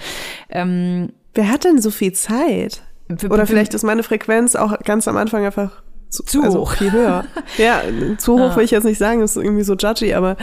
[0.49, 2.84] Ähm, Wer hat denn so viel Zeit?
[3.30, 6.74] Oder vielleicht ist meine Frequenz auch ganz am Anfang einfach zu, zu also hoch.
[6.74, 7.26] Viel höher.
[7.57, 7.82] ja,
[8.18, 8.55] zu hoch ah.
[8.55, 10.36] will ich jetzt nicht sagen, das ist irgendwie so judgy, aber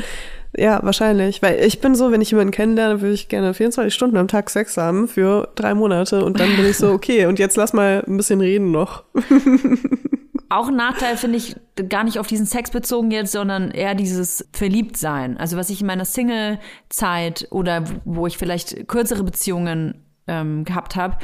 [0.56, 1.42] ja, wahrscheinlich.
[1.42, 4.48] Weil ich bin so, wenn ich jemanden kennenlerne, würde ich gerne 24 Stunden am Tag
[4.48, 8.02] Sex haben für drei Monate und dann bin ich so, okay, und jetzt lass mal
[8.06, 9.04] ein bisschen reden noch.
[10.50, 11.56] Auch ein Nachteil finde ich
[11.88, 15.36] gar nicht auf diesen Sex bezogen jetzt, sondern eher dieses Verliebtsein.
[15.36, 21.18] Also was ich in meiner Single-Zeit oder wo ich vielleicht kürzere Beziehungen ähm, gehabt habe,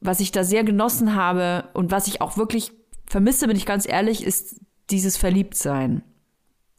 [0.00, 2.72] was ich da sehr genossen habe und was ich auch wirklich
[3.06, 6.02] vermisse, bin ich ganz ehrlich, ist dieses Verliebtsein.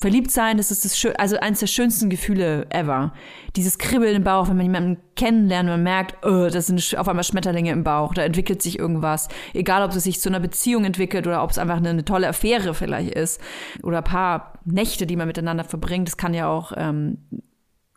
[0.01, 3.11] Verliebt sein, das ist das schön, also eines der schönsten Gefühle ever.
[3.57, 7.25] Dieses Kribbeln im Bauch, wenn man jemanden kennenlernt, man merkt, oh, das sind auf einmal
[7.25, 9.27] Schmetterlinge im Bauch, da entwickelt sich irgendwas.
[9.53, 12.29] Egal, ob es sich zu einer Beziehung entwickelt oder ob es einfach eine, eine tolle
[12.29, 13.41] Affäre vielleicht ist
[13.83, 16.07] oder ein paar Nächte, die man miteinander verbringt.
[16.07, 17.17] Das kann ja auch ähm,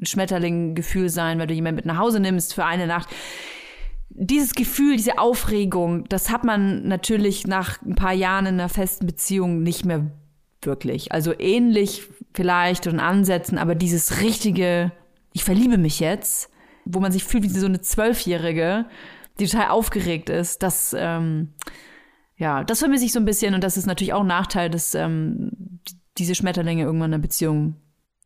[0.00, 3.11] ein Schmetterling-Gefühl sein, weil du jemanden mit nach Hause nimmst für eine Nacht
[4.14, 9.07] dieses Gefühl, diese Aufregung, das hat man natürlich nach ein paar Jahren in einer festen
[9.07, 10.11] Beziehung nicht mehr
[10.67, 11.13] wirklich.
[11.13, 12.03] Also ähnlich
[12.35, 14.93] vielleicht und Ansätzen, aber dieses richtige,
[15.33, 16.51] ich verliebe mich jetzt,
[16.85, 18.87] wo man sich fühlt wie so eine Zwölfjährige,
[19.39, 21.53] die total aufgeregt ist, das, ähm,
[22.37, 24.95] ja, das vermisse ich so ein bisschen und das ist natürlich auch ein Nachteil, dass
[24.95, 25.81] ähm,
[26.19, 27.77] diese Schmetterlinge irgendwann in einer Beziehung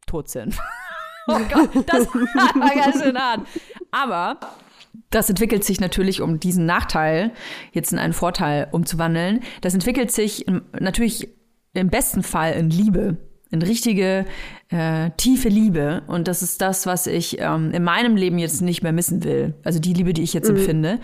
[0.06, 0.56] tot sind.
[1.28, 3.46] oh Gott, das war ganz schön hart.
[3.90, 4.38] Aber
[5.10, 7.32] das entwickelt sich natürlich, um diesen Nachteil
[7.72, 9.40] jetzt in einen Vorteil umzuwandeln.
[9.60, 10.46] Das entwickelt sich
[10.78, 11.28] natürlich
[11.80, 13.16] im besten Fall in Liebe,
[13.50, 14.26] in richtige
[14.68, 16.02] äh, tiefe Liebe.
[16.06, 19.54] Und das ist das, was ich ähm, in meinem Leben jetzt nicht mehr missen will.
[19.64, 20.56] Also die Liebe, die ich jetzt mhm.
[20.56, 21.00] empfinde.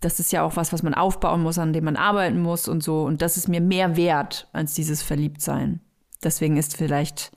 [0.00, 2.82] das ist ja auch was, was man aufbauen muss, an dem man arbeiten muss und
[2.82, 3.02] so.
[3.02, 5.80] Und das ist mir mehr wert als dieses Verliebtsein.
[6.22, 7.32] Deswegen ist vielleicht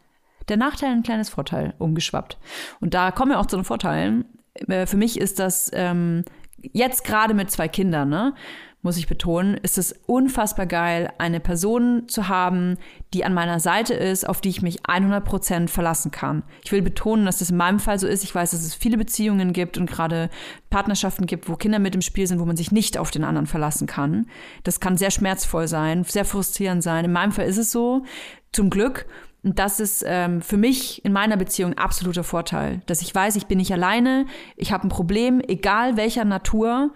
[0.49, 2.37] der Nachteil ein kleines Vorteil umgeschwappt.
[2.79, 4.25] Und da kommen wir auch zu den Vorteilen.
[4.53, 6.23] Äh, für mich ist das ähm,
[6.57, 8.33] jetzt gerade mit zwei Kindern, ne?
[8.83, 12.77] Muss ich betonen, ist es unfassbar geil, eine Person zu haben,
[13.13, 16.43] die an meiner Seite ist, auf die ich mich 100 Prozent verlassen kann.
[16.63, 18.23] Ich will betonen, dass das in meinem Fall so ist.
[18.23, 20.29] Ich weiß, dass es viele Beziehungen gibt und gerade
[20.71, 23.47] Partnerschaften gibt, wo Kinder mit im Spiel sind, wo man sich nicht auf den anderen
[23.47, 24.27] verlassen kann.
[24.63, 27.05] Das kann sehr schmerzvoll sein, sehr frustrierend sein.
[27.05, 28.03] In meinem Fall ist es so,
[28.51, 29.05] zum Glück.
[29.43, 33.47] Und das ist ähm, für mich in meiner Beziehung absoluter Vorteil, dass ich weiß, ich
[33.47, 36.91] bin nicht alleine, ich habe ein Problem, egal welcher Natur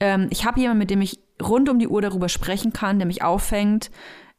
[0.00, 3.06] ähm, ich habe jemanden, mit dem ich rund um die Uhr darüber sprechen kann, der
[3.06, 3.90] mich auffängt,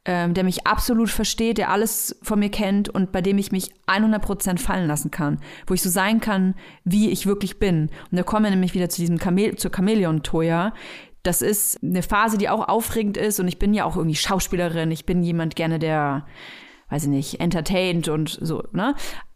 [0.05, 3.71] ähm, der mich absolut versteht, der alles von mir kennt und bei dem ich mich
[3.87, 7.89] 100% fallen lassen kann, wo ich so sein kann, wie ich wirklich bin.
[8.09, 10.73] Und da kommen wir nämlich wieder zu diesem Chamel zur Chamäleon-Toya.
[11.23, 14.89] Das ist eine Phase, die auch aufregend ist und ich bin ja auch irgendwie Schauspielerin,
[14.89, 16.25] ich bin jemand gerne, der,
[16.89, 18.95] weiß ich nicht, entertained und so, ne?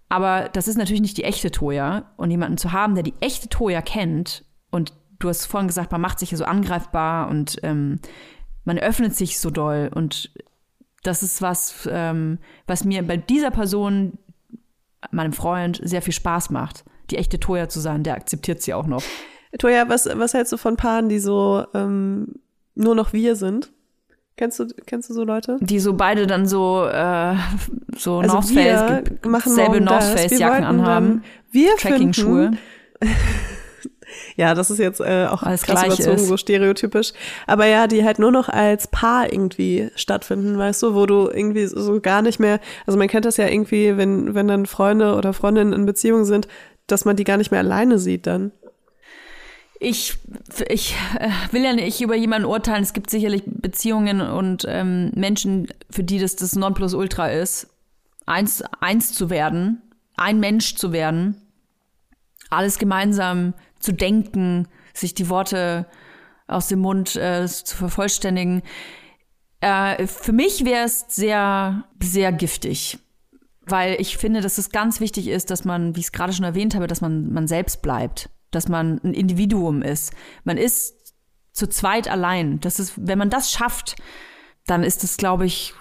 [0.10, 2.14] Aber das ist natürlich nicht die echte Toya.
[2.16, 6.02] Und jemanden zu haben, der die echte Toya kennt und du hast vorhin gesagt, man
[6.02, 8.00] macht sich ja so angreifbar und ähm,
[8.64, 9.90] man öffnet sich so doll.
[9.94, 10.32] Und
[11.04, 14.18] das ist was, ähm, was mir bei dieser Person,
[15.12, 16.84] meinem Freund, sehr viel Spaß macht.
[17.12, 19.04] Die echte Toya zu sein, der akzeptiert sie auch noch.
[19.60, 22.36] Toya, was, was hältst du von Paaren, die so ähm,
[22.74, 23.72] nur noch wir sind?
[24.38, 25.58] Kennst du, kennst du so Leute?
[25.62, 27.36] Die so beide dann so, äh,
[27.96, 31.24] so also North Face, selbe North Face Jacken anhaben.
[31.52, 32.52] Wir Tracking-Schuhe.
[34.36, 36.28] Ja, das ist jetzt äh, auch Alles krass überzogen, ist.
[36.28, 37.14] so stereotypisch.
[37.48, 41.66] Aber ja, die halt nur noch als Paar irgendwie stattfinden, weißt du, wo du irgendwie
[41.68, 45.32] so gar nicht mehr, also man kennt das ja irgendwie, wenn, wenn dann Freunde oder
[45.32, 46.48] Freundinnen in Beziehung sind,
[46.88, 48.52] dass man die gar nicht mehr alleine sieht dann.
[49.80, 50.18] Ich,
[50.70, 52.84] ich äh, will ja nicht über jemanden urteilen.
[52.84, 57.68] Es gibt sicherlich Beziehungen und ähm, Menschen, für die das das Nonplusultra ist,
[58.26, 59.82] eins, eins zu werden,
[60.18, 61.42] ein Mensch zu werden,
[62.50, 63.54] alles gemeinsam
[63.86, 65.86] zu denken, sich die Worte
[66.48, 68.62] aus dem Mund äh, zu vervollständigen.
[69.62, 73.00] Äh, für mich wäre es sehr, sehr giftig,
[73.66, 76.46] weil ich finde, dass es ganz wichtig ist, dass man, wie ich es gerade schon
[76.46, 80.14] erwähnt habe, dass man man selbst bleibt, dass man ein Individuum ist.
[80.44, 81.16] Man ist
[81.52, 82.60] zu zweit allein.
[82.60, 83.96] Das ist, wenn man das schafft,
[84.66, 85.74] dann ist es, glaube ich,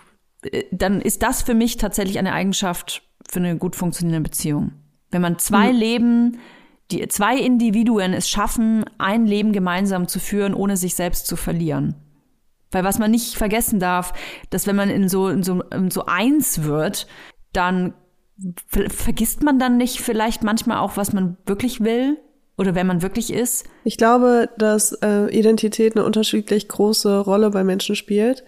[0.43, 4.73] äh, dann ist das für mich tatsächlich eine Eigenschaft für eine gut funktionierende Beziehung.
[5.11, 5.79] Wenn man zwei mhm.
[5.79, 6.39] Leben
[6.91, 11.95] die zwei Individuen es schaffen, ein Leben gemeinsam zu führen, ohne sich selbst zu verlieren.
[12.71, 14.13] Weil was man nicht vergessen darf,
[14.51, 17.07] dass wenn man in so, in so, in so eins wird,
[17.53, 17.95] dann
[18.67, 22.19] vergisst man dann nicht vielleicht manchmal auch, was man wirklich will
[22.59, 23.65] oder wer man wirklich ist?
[23.85, 28.45] Ich glaube, dass äh, Identität eine unterschiedlich große Rolle bei Menschen spielt.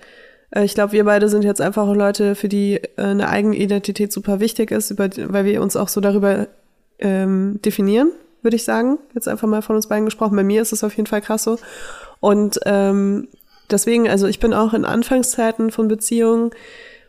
[0.50, 4.12] Äh, ich glaube, wir beide sind jetzt einfach Leute, für die äh, eine eigene Identität
[4.12, 6.48] super wichtig ist, über, weil wir uns auch so darüber
[6.98, 8.10] ähm, definieren,
[8.46, 8.98] würde ich sagen.
[9.12, 10.36] Jetzt einfach mal von uns beiden gesprochen.
[10.36, 11.58] Bei mir ist es auf jeden Fall krass so.
[12.20, 13.26] Und ähm,
[13.70, 16.52] deswegen, also ich bin auch in Anfangszeiten von Beziehungen,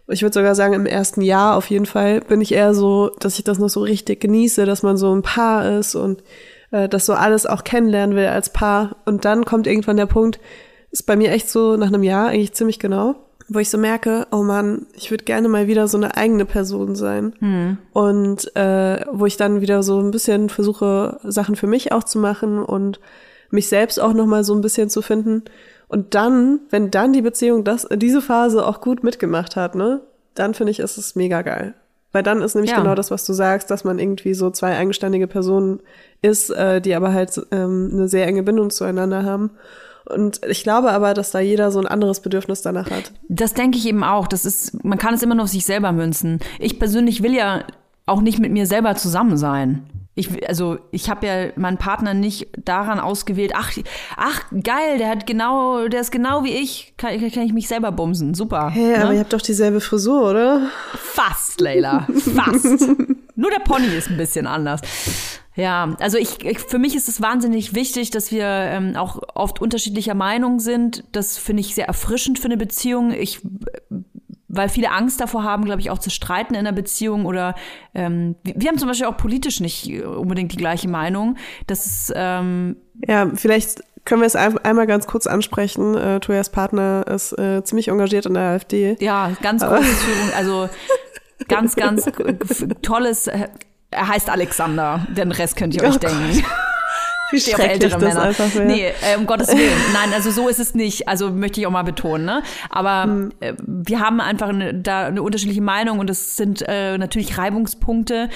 [0.09, 3.37] ich würde sogar sagen, im ersten Jahr auf jeden Fall bin ich eher so, dass
[3.37, 6.23] ich das noch so richtig genieße, dass man so ein Paar ist und
[6.71, 8.95] äh, das so alles auch kennenlernen will als Paar.
[9.05, 10.39] Und dann kommt irgendwann der Punkt,
[10.91, 13.15] ist bei mir echt so nach einem Jahr eigentlich ziemlich genau,
[13.49, 16.95] wo ich so merke, oh Mann, ich würde gerne mal wieder so eine eigene Person
[16.95, 17.33] sein.
[17.39, 17.77] Mhm.
[17.93, 22.19] Und äh, wo ich dann wieder so ein bisschen versuche, Sachen für mich auch zu
[22.19, 22.99] machen und
[23.49, 25.43] mich selbst auch nochmal so ein bisschen zu finden.
[25.87, 30.01] Und dann, wenn dann die Beziehung das, diese Phase auch gut mitgemacht hat, ne,
[30.35, 31.73] dann finde ich, ist es mega geil.
[32.11, 32.79] Weil dann ist nämlich ja.
[32.79, 35.81] genau das, was du sagst, dass man irgendwie so zwei eigenständige Personen
[36.21, 39.51] ist, äh, die aber halt ähm, eine sehr enge Bindung zueinander haben.
[40.09, 43.11] Und ich glaube aber, dass da jeder so ein anderes Bedürfnis danach hat.
[43.29, 44.27] Das denke ich eben auch.
[44.27, 46.39] Das ist, man kann es immer nur auf sich selber münzen.
[46.59, 47.63] Ich persönlich will ja
[48.05, 49.83] auch nicht mit mir selber zusammen sein.
[50.15, 53.71] Ich, also ich habe ja meinen Partner nicht daran ausgewählt, ach,
[54.15, 57.91] ach geil, der hat genau, der ist genau wie ich, kann, kann ich mich selber
[57.91, 58.71] bumsen, super.
[58.71, 59.03] Hey, ne?
[59.03, 60.69] aber ihr habt doch dieselbe Frisur, oder?
[60.95, 62.87] Fast, Leila, fast.
[63.37, 64.81] Nur der Pony ist ein bisschen anders.
[65.55, 69.61] Ja, also ich, ich, für mich ist es wahnsinnig wichtig, dass wir ähm, auch oft
[69.61, 71.03] unterschiedlicher Meinung sind.
[71.11, 73.11] Das finde ich sehr erfrischend für eine Beziehung.
[73.11, 73.39] Ich,
[74.47, 77.53] weil viele Angst davor haben, glaube ich, auch zu streiten in einer Beziehung oder
[77.93, 81.37] ähm, wir haben zum Beispiel auch politisch nicht unbedingt die gleiche Meinung.
[81.67, 82.77] Das ist ähm,
[83.07, 85.95] ja vielleicht können wir es einmal ganz kurz ansprechen.
[85.95, 88.95] Äh, Toyas Partner ist äh, ziemlich engagiert in der AfD.
[89.01, 90.69] Ja, ganz große Führung, also
[91.47, 92.05] ganz, ganz
[92.81, 93.29] tolles
[93.91, 96.43] er heißt Alexander, den Rest könnt ihr euch oh denken.
[97.31, 98.21] Wie schrecklich das Männer.
[98.21, 98.65] einfach wäre.
[98.65, 99.73] Nee, äh, um Gottes Willen.
[99.91, 101.09] Nein, also so ist es nicht.
[101.09, 102.25] Also möchte ich auch mal betonen.
[102.25, 102.41] Ne?
[102.69, 103.31] Aber hm.
[103.41, 108.29] äh, wir haben einfach eine, da eine unterschiedliche Meinung und es sind äh, natürlich Reibungspunkte.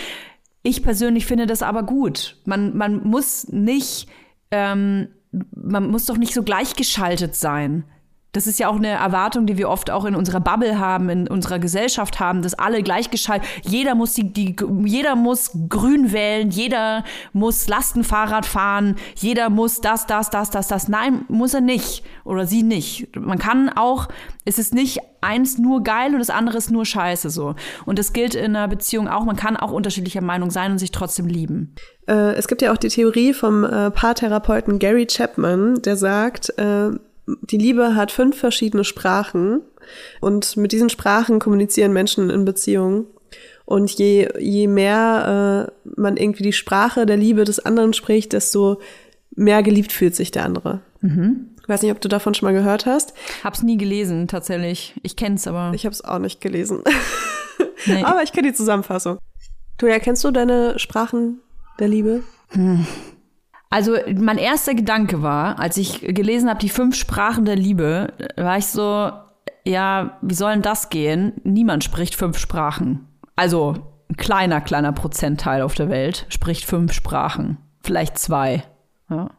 [0.62, 2.36] Ich persönlich finde das aber gut.
[2.43, 4.09] Man, man muss nicht,
[4.51, 7.86] ähm, man muss doch nicht so gleichgeschaltet sein.
[8.34, 11.28] Das ist ja auch eine Erwartung, die wir oft auch in unserer Bubble haben, in
[11.28, 14.56] unserer Gesellschaft haben, dass alle gleichgeschaltet, jeder muss die, die,
[14.86, 17.04] jeder muss grün wählen, jeder
[17.34, 20.88] muss Lastenfahrrad fahren, jeder muss das, das, das, das, das.
[20.88, 22.04] Nein, muss er nicht.
[22.24, 23.16] Oder sie nicht.
[23.16, 24.08] Man kann auch,
[24.46, 27.56] es ist nicht eins nur geil und das andere ist nur scheiße so.
[27.86, 29.26] Und das gilt in einer Beziehung auch.
[29.26, 31.76] Man kann auch unterschiedlicher Meinung sein und sich trotzdem lieben.
[32.08, 36.92] Äh, es gibt ja auch die Theorie vom äh, Paartherapeuten Gary Chapman, der sagt, äh,
[37.26, 39.61] die Liebe hat fünf verschiedene Sprachen
[40.19, 43.05] und mit diesen Sprachen kommunizieren Menschen in Beziehungen.
[43.65, 48.82] Und je, je mehr äh, man irgendwie die Sprache der Liebe des anderen spricht, desto
[49.36, 50.82] mehr geliebt fühlt sich der andere.
[51.01, 51.51] Mhm.
[51.61, 53.13] Ich weiß nicht, ob du davon schon mal gehört hast.
[53.43, 54.93] Hab's nie gelesen, tatsächlich.
[55.03, 55.72] Ich kenn's aber.
[55.74, 56.84] Ich hab's auch nicht gelesen.
[57.88, 58.03] Nee.
[58.03, 59.17] aber ich kenne die Zusammenfassung.
[59.80, 61.39] Du erkennst du deine Sprachen
[61.80, 62.24] der Liebe?
[62.49, 62.86] Hm.
[63.72, 68.57] Also mein erster Gedanke war, als ich gelesen habe, die fünf Sprachen der Liebe, war
[68.57, 69.11] ich so,
[69.63, 71.34] ja, wie soll denn das gehen?
[71.43, 73.07] Niemand spricht fünf Sprachen.
[73.38, 73.76] Also
[74.09, 77.59] ein kleiner, kleiner Prozentteil auf der Welt spricht fünf Sprachen.
[77.82, 78.63] Vielleicht zwei.
[79.09, 79.30] Ja.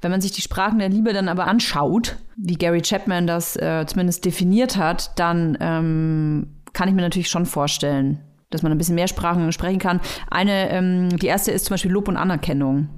[0.00, 3.84] Wenn man sich die Sprachen der Liebe dann aber anschaut, wie Gary Chapman das äh,
[3.86, 8.94] zumindest definiert hat, dann ähm, kann ich mir natürlich schon vorstellen, dass man ein bisschen
[8.94, 10.00] mehr Sprachen sprechen kann.
[10.30, 12.88] Eine, ähm, die erste ist zum Beispiel Lob und Anerkennung,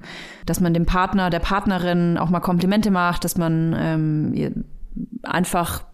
[0.47, 4.65] dass man dem Partner, der Partnerin auch mal Komplimente macht, dass man ähm,
[5.23, 5.85] einfach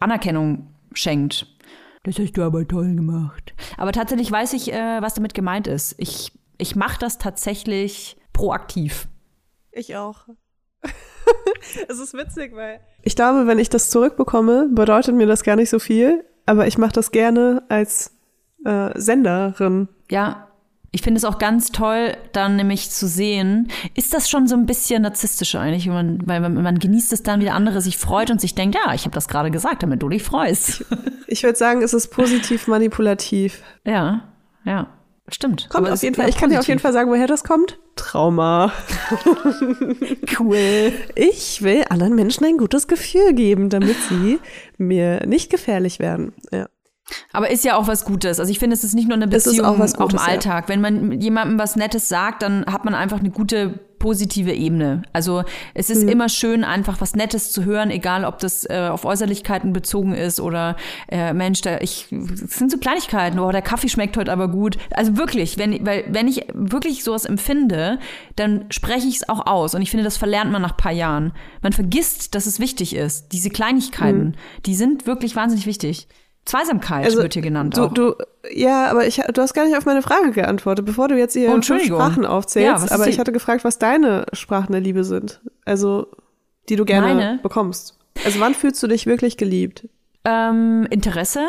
[0.00, 1.46] Anerkennung schenkt.
[2.04, 3.54] Das hast du aber toll gemacht.
[3.76, 5.94] Aber tatsächlich weiß ich, äh, was damit gemeint ist.
[5.98, 9.06] Ich, ich mache das tatsächlich proaktiv.
[9.70, 10.26] Ich auch.
[11.88, 15.70] es ist witzig, weil ich glaube, wenn ich das zurückbekomme, bedeutet mir das gar nicht
[15.70, 18.16] so viel, aber ich mache das gerne als
[18.64, 19.88] äh, Senderin.
[20.10, 20.48] Ja,
[20.94, 24.66] ich finde es auch ganz toll, dann nämlich zu sehen, ist das schon so ein
[24.66, 28.30] bisschen narzisstisch eigentlich, man, weil man, man genießt es dann, wie der andere sich freut
[28.30, 30.84] und sich denkt, ja, ich habe das gerade gesagt, damit du dich freust.
[31.26, 33.62] Ich würde sagen, es ist positiv manipulativ.
[33.86, 34.24] Ja,
[34.64, 34.88] ja.
[35.28, 35.70] Stimmt.
[35.70, 36.28] Kommt auf jeden Fall.
[36.28, 37.78] Ich kann dir auf jeden Fall sagen, woher das kommt.
[37.96, 38.70] Trauma.
[40.38, 40.92] cool.
[41.14, 44.40] Ich will anderen Menschen ein gutes Gefühl geben, damit sie
[44.76, 46.34] mir nicht gefährlich werden.
[46.52, 46.68] Ja.
[47.32, 48.40] Aber ist ja auch was Gutes.
[48.40, 50.64] Also ich finde, es ist nicht nur eine Beziehung, auch, Gutes, auch, im Alltag.
[50.64, 50.68] Ja.
[50.68, 55.02] Wenn man jemandem was Nettes sagt, dann hat man einfach eine gute positive Ebene.
[55.12, 55.44] Also
[55.74, 56.08] es ist mhm.
[56.08, 60.40] immer schön, einfach was Nettes zu hören, egal ob das äh, auf Äußerlichkeiten bezogen ist
[60.40, 60.76] oder
[61.08, 64.76] äh, Mensch, da ich das sind so Kleinigkeiten, oh, der Kaffee schmeckt heute aber gut.
[64.90, 68.00] Also wirklich, wenn, weil, wenn ich wirklich sowas empfinde,
[68.34, 69.76] dann spreche ich es auch aus.
[69.76, 71.32] Und ich finde, das verlernt man nach paar Jahren.
[71.62, 73.28] Man vergisst, dass es wichtig ist.
[73.32, 74.34] Diese Kleinigkeiten, mhm.
[74.66, 76.08] die sind wirklich wahnsinnig wichtig.
[76.44, 77.76] Zweisamkeit also, wird hier genannt.
[77.76, 78.14] Du, du,
[78.50, 81.54] ja, aber ich, du hast gar nicht auf meine Frage geantwortet, bevor du jetzt hier
[81.54, 82.90] oh, Sprachen aufzählst.
[82.90, 85.40] Ja, aber ich hatte gefragt, was deine Sprachen der Liebe sind.
[85.64, 86.08] Also,
[86.68, 87.38] die du gerne meine?
[87.42, 87.98] bekommst.
[88.24, 89.88] Also, wann fühlst du dich wirklich geliebt?
[90.24, 91.40] Ähm, Interesse.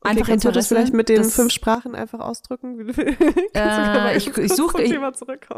[0.00, 0.52] Okay, einfach kannst Interesse.
[0.52, 2.88] du das vielleicht mit den fünf Sprachen einfach ausdrücken?
[3.54, 4.84] äh, ich ich suche,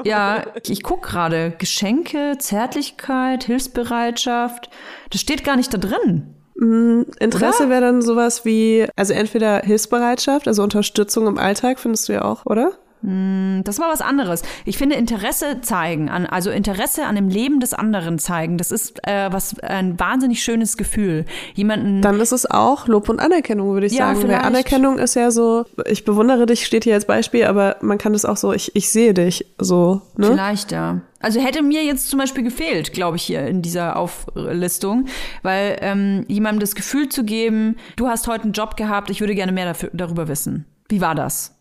[0.04, 1.54] ja, ich, ich gucke gerade.
[1.58, 4.70] Geschenke, Zärtlichkeit, Hilfsbereitschaft.
[5.10, 6.36] Das steht gar nicht da drin.
[6.60, 12.12] Mm, Interesse wäre dann sowas wie, also entweder Hilfsbereitschaft, also Unterstützung im Alltag, findest du
[12.12, 12.72] ja auch, oder?
[13.02, 14.42] Mm, das war was anderes.
[14.64, 19.06] Ich finde Interesse zeigen, an, also Interesse an dem Leben des anderen zeigen, das ist
[19.06, 21.24] äh, was ein wahnsinnig schönes Gefühl.
[21.54, 22.02] Jemanden.
[22.02, 24.28] Dann ist es auch Lob und Anerkennung, würde ich ja, sagen.
[24.28, 28.12] Weil Anerkennung ist ja so, ich bewundere dich, steht hier als Beispiel, aber man kann
[28.12, 30.02] das auch so, ich, ich sehe dich so.
[30.16, 30.28] Ne?
[30.28, 31.00] Vielleicht, ja.
[31.20, 35.06] Also hätte mir jetzt zum Beispiel gefehlt, glaube ich, hier in dieser Auflistung,
[35.42, 39.34] weil ähm, jemandem das Gefühl zu geben, du hast heute einen Job gehabt, ich würde
[39.34, 40.64] gerne mehr dafür, darüber wissen.
[40.88, 41.59] Wie war das?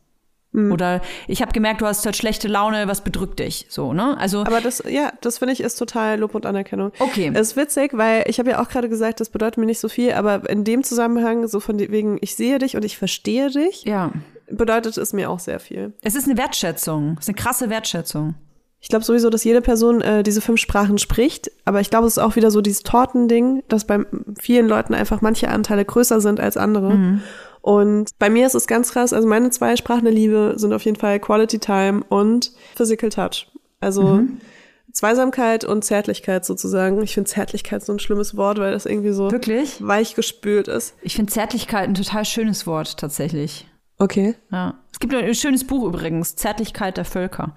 [0.51, 0.71] Mhm.
[0.71, 3.67] Oder ich habe gemerkt, du hast heute schlechte Laune, was bedrückt dich?
[3.69, 4.17] So, ne?
[4.17, 4.41] Also.
[4.41, 6.91] Aber das, ja, das finde ich ist total Lob und Anerkennung.
[6.99, 7.31] Okay.
[7.33, 9.89] Es ist witzig, weil ich habe ja auch gerade gesagt, das bedeutet mir nicht so
[9.89, 13.83] viel, aber in dem Zusammenhang, so von wegen, ich sehe dich und ich verstehe dich,
[13.83, 14.11] ja.
[14.49, 15.93] bedeutet es mir auch sehr viel.
[16.01, 17.15] Es ist eine Wertschätzung.
[17.19, 18.35] Es ist eine krasse Wertschätzung.
[18.81, 22.13] Ich glaube sowieso, dass jede Person äh, diese fünf Sprachen spricht, aber ich glaube, es
[22.13, 24.05] ist auch wieder so dieses Tortending, dass bei
[24.39, 26.95] vielen Leuten einfach manche Anteile größer sind als andere.
[26.95, 27.21] Mhm.
[27.61, 30.83] Und bei mir ist es ganz krass, also meine zwei Sprachen der Liebe sind auf
[30.85, 33.47] jeden Fall Quality Time und Physical Touch.
[33.79, 34.39] Also mhm.
[34.91, 37.01] Zweisamkeit und Zärtlichkeit sozusagen.
[37.03, 39.85] Ich finde Zärtlichkeit so ein schlimmes Wort, weil das irgendwie so Wirklich?
[39.85, 40.95] weich gespült ist.
[41.01, 43.67] Ich finde Zärtlichkeit ein total schönes Wort tatsächlich.
[43.97, 44.35] Okay.
[44.51, 44.75] Ja.
[44.91, 47.55] Es gibt ein schönes Buch übrigens, Zärtlichkeit der Völker.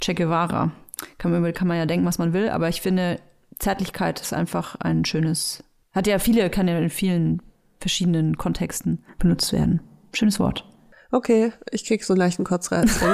[0.00, 0.72] Che Guevara.
[1.18, 3.20] kann man, kann man ja denken, was man will, aber ich finde,
[3.58, 5.62] Zärtlichkeit ist einfach ein schönes,
[5.92, 7.42] hat ja viele, kann ja in vielen
[7.82, 9.82] verschiedenen Kontexten benutzt werden.
[10.14, 10.66] Schönes Wort.
[11.10, 12.98] Okay, ich krieg so einen leichten Kotzreiz.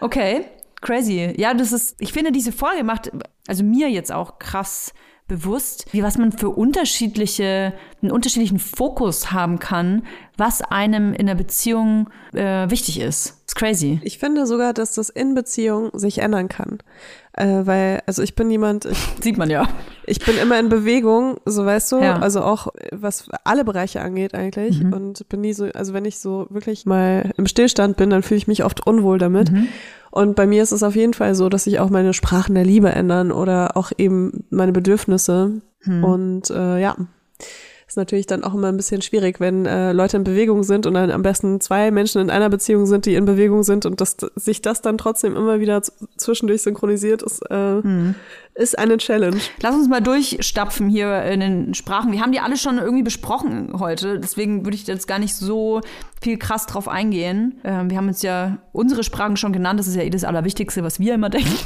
[0.00, 0.44] okay,
[0.82, 1.32] crazy.
[1.38, 3.10] Ja, das ist, ich finde, diese Folge macht,
[3.46, 4.92] also mir jetzt auch krass
[5.28, 10.02] bewusst, wie was man für unterschiedliche, einen unterschiedlichen Fokus haben kann,
[10.36, 13.40] was einem in der Beziehung äh, wichtig ist.
[13.42, 14.00] It's crazy.
[14.04, 16.78] Ich finde sogar, dass das in Beziehung sich ändern kann.
[17.32, 18.84] Äh, weil, also ich bin jemand.
[18.84, 19.68] Ich, Sieht man ja.
[20.06, 22.18] Ich bin immer in Bewegung, so weißt du, ja.
[22.18, 24.82] also auch was alle Bereiche angeht eigentlich.
[24.82, 24.92] Mhm.
[24.92, 28.38] Und bin nie so, also wenn ich so wirklich mal im Stillstand bin, dann fühle
[28.38, 29.50] ich mich oft unwohl damit.
[29.50, 29.68] Mhm.
[30.16, 32.64] Und bei mir ist es auf jeden Fall so, dass sich auch meine Sprachen der
[32.64, 35.60] Liebe ändern oder auch eben meine Bedürfnisse.
[35.80, 36.04] Hm.
[36.04, 36.96] Und äh, ja,
[37.96, 40.92] ist natürlich dann auch immer ein bisschen schwierig, wenn äh, Leute in Bewegung sind und
[40.92, 44.18] dann am besten zwei Menschen in einer Beziehung sind, die in Bewegung sind und dass
[44.34, 45.80] sich das dann trotzdem immer wieder
[46.18, 48.14] zwischendurch synchronisiert, ist, äh, hm.
[48.54, 49.38] ist eine Challenge.
[49.62, 52.12] Lass uns mal durchstapfen hier in den Sprachen.
[52.12, 55.80] Wir haben die alle schon irgendwie besprochen heute, deswegen würde ich jetzt gar nicht so
[56.20, 57.60] viel krass drauf eingehen.
[57.64, 60.84] Ähm, wir haben uns ja unsere Sprachen schon genannt, das ist ja eh das Allerwichtigste,
[60.84, 61.56] was wir immer denken.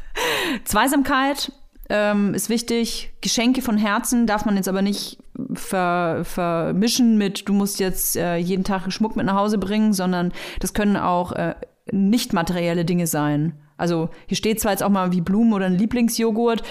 [0.64, 1.50] Zweisamkeit
[1.92, 3.12] ähm, ist wichtig.
[3.20, 5.18] Geschenke von Herzen darf man jetzt aber nicht
[5.52, 10.32] ver, vermischen mit, du musst jetzt äh, jeden Tag Schmuck mit nach Hause bringen, sondern
[10.58, 11.54] das können auch äh,
[11.90, 13.52] nicht materielle Dinge sein.
[13.76, 16.62] Also hier steht zwar jetzt auch mal wie Blumen oder ein Lieblingsjoghurt.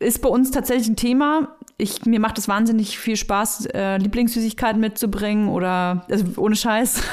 [0.00, 4.80] Ist bei uns tatsächlich ein Thema ich, mir macht es wahnsinnig viel Spaß, äh, Lieblingssüßigkeiten
[4.80, 7.04] mitzubringen oder, also ohne Scheiß,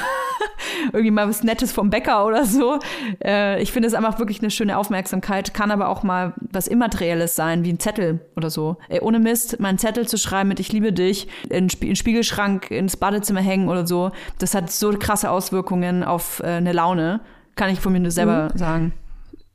[0.86, 2.80] irgendwie mal was Nettes vom Bäcker oder so.
[3.24, 7.36] Äh, ich finde es einfach wirklich eine schöne Aufmerksamkeit, kann aber auch mal was Immaterielles
[7.36, 8.76] sein, wie ein Zettel oder so.
[8.88, 12.96] Ey, ohne Mist, meinen Zettel zu schreiben mit Ich liebe dich, in, in Spiegelschrank ins
[12.96, 14.10] Badezimmer hängen oder so,
[14.40, 17.20] das hat so krasse Auswirkungen auf äh, eine Laune,
[17.54, 18.58] kann ich von mir nur selber mhm.
[18.58, 18.92] sagen.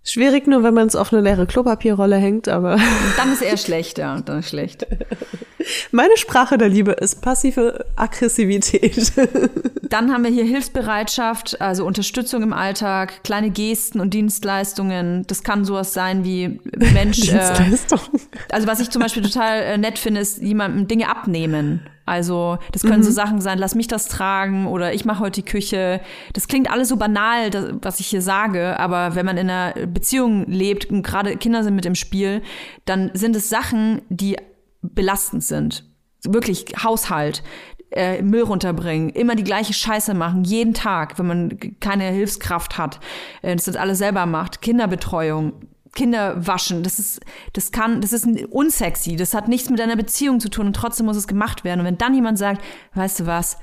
[0.04, 2.78] Schwierig nur, wenn man es auf eine leere Klopapierrolle hängt, aber.
[3.18, 4.88] Dann ist eher schlecht, ja, dann ist schlecht.
[5.92, 9.12] Meine Sprache der Liebe ist passive Aggressivität.
[9.84, 15.24] Dann haben wir hier Hilfsbereitschaft, also Unterstützung im Alltag, kleine Gesten und Dienstleistungen.
[15.28, 16.60] Das kann sowas sein wie
[16.94, 17.20] Mensch.
[17.20, 18.00] Dienstleistung.
[18.00, 21.82] Äh, also was ich zum Beispiel total äh, nett finde, ist jemandem Dinge abnehmen.
[22.12, 23.04] Also das können mhm.
[23.04, 26.02] so Sachen sein, lass mich das tragen oder ich mache heute die Küche.
[26.34, 29.88] Das klingt alles so banal, das, was ich hier sage, aber wenn man in einer
[29.88, 32.42] Beziehung lebt und gerade Kinder sind mit im Spiel,
[32.84, 34.36] dann sind es Sachen, die
[34.82, 35.86] belastend sind.
[36.26, 37.44] Wirklich Haushalt,
[37.92, 43.00] äh, Müll runterbringen, immer die gleiche Scheiße machen, jeden Tag, wenn man keine Hilfskraft hat,
[43.42, 45.54] äh, das alles selber macht, Kinderbetreuung,
[45.94, 47.22] Kinder waschen, das ist,
[47.54, 51.06] das kann, das ist unsexy, das hat nichts mit einer Beziehung zu tun und trotzdem
[51.06, 51.82] muss es gemacht werden.
[51.82, 52.62] Und wenn dann jemand sagt,
[52.94, 53.58] weißt du was,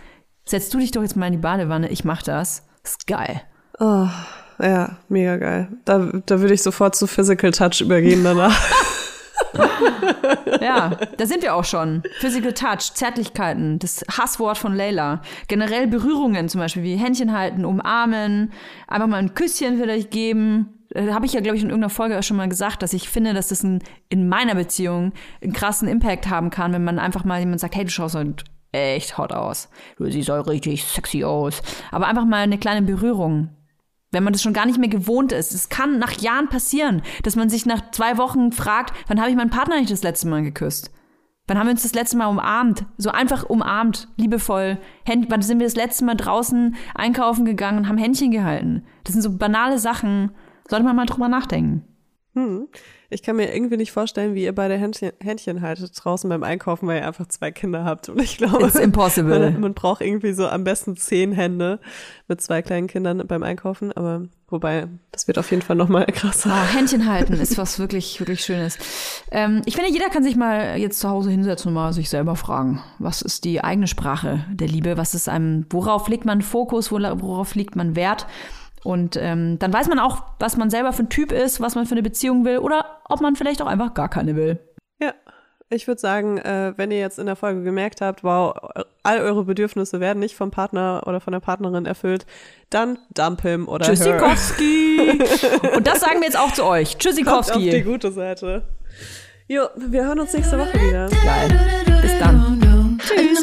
[0.45, 3.43] setz du dich doch jetzt mal in die Badewanne, ich mach das, das ist geil.
[3.79, 4.09] Oh,
[4.59, 5.69] ja, mega geil.
[5.85, 8.59] Da, da würde ich sofort zu Physical Touch übergehen danach.
[10.61, 12.03] ja, da sind wir auch schon.
[12.19, 15.23] Physical Touch, Zärtlichkeiten, das Hasswort von Layla.
[15.49, 18.53] Generell Berührungen, zum Beispiel wie Händchen halten, umarmen,
[18.87, 20.78] einfach mal ein Küsschen vielleicht geben.
[20.91, 23.09] Da habe ich ja, glaube ich, in irgendeiner Folge auch schon mal gesagt, dass ich
[23.09, 25.13] finde, dass das ein, in meiner Beziehung
[25.43, 28.45] einen krassen Impact haben kann, wenn man einfach mal jemand sagt, hey, du schaust halt
[28.73, 29.69] echt hot aus.
[29.97, 31.63] Du siehst auch richtig sexy aus.
[31.91, 33.51] Aber einfach mal eine kleine Berührung
[34.11, 35.53] wenn man das schon gar nicht mehr gewohnt ist.
[35.53, 39.37] Es kann nach Jahren passieren, dass man sich nach zwei Wochen fragt, wann habe ich
[39.37, 40.91] meinen Partner nicht das letzte Mal geküsst?
[41.47, 42.85] Wann haben wir uns das letzte Mal umarmt?
[42.99, 44.79] So einfach umarmt, liebevoll.
[45.05, 48.85] Händ wann sind wir das letzte Mal draußen einkaufen gegangen und haben Händchen gehalten?
[49.05, 50.33] Das sind so banale Sachen.
[50.69, 51.85] Sollte man mal drüber nachdenken.
[52.35, 52.69] Hm.
[53.11, 56.87] Ich kann mir irgendwie nicht vorstellen, wie ihr beide Händchen, Händchen haltet draußen beim Einkaufen,
[56.87, 58.11] weil ihr einfach zwei Kinder habt.
[58.11, 59.39] Und ich glaube, It's impossible.
[59.39, 61.81] Man, man braucht irgendwie so am besten zehn Hände
[62.29, 63.93] mit zwei kleinen Kindern beim Einkaufen.
[63.93, 66.51] Aber wobei, das wird auf jeden Fall noch mal krasser.
[66.53, 68.77] Oh, Händchen halten ist was wirklich, wirklich Schönes.
[69.31, 72.37] Ähm, ich finde, jeder kann sich mal jetzt zu Hause hinsetzen und mal sich selber
[72.37, 74.99] fragen, was ist die eigene Sprache der Liebe?
[74.99, 76.93] Was ist einem, worauf legt man Fokus?
[76.93, 78.27] Worauf liegt man Wert?
[78.85, 81.87] Und ähm, dann weiß man auch, was man selber für ein Typ ist, was man
[81.87, 84.59] für eine Beziehung will oder ob man vielleicht auch einfach gar keine will.
[85.01, 85.15] Ja,
[85.71, 88.55] ich würde sagen, äh, wenn ihr jetzt in der Folge gemerkt habt, wow,
[89.03, 92.25] all eure Bedürfnisse werden nicht vom Partner oder von der Partnerin erfüllt,
[92.71, 95.21] dann dump him oder Tschüssikowski!
[95.77, 96.97] Und das sagen wir jetzt auch zu euch.
[96.97, 97.53] Tschüssikowski!
[97.53, 98.63] Kommt auf die gute Seite.
[99.47, 101.09] Jo, wir hören uns nächste Woche wieder.
[101.09, 101.49] Geil.
[102.03, 102.99] Bis dann.
[102.99, 103.43] Tschüss.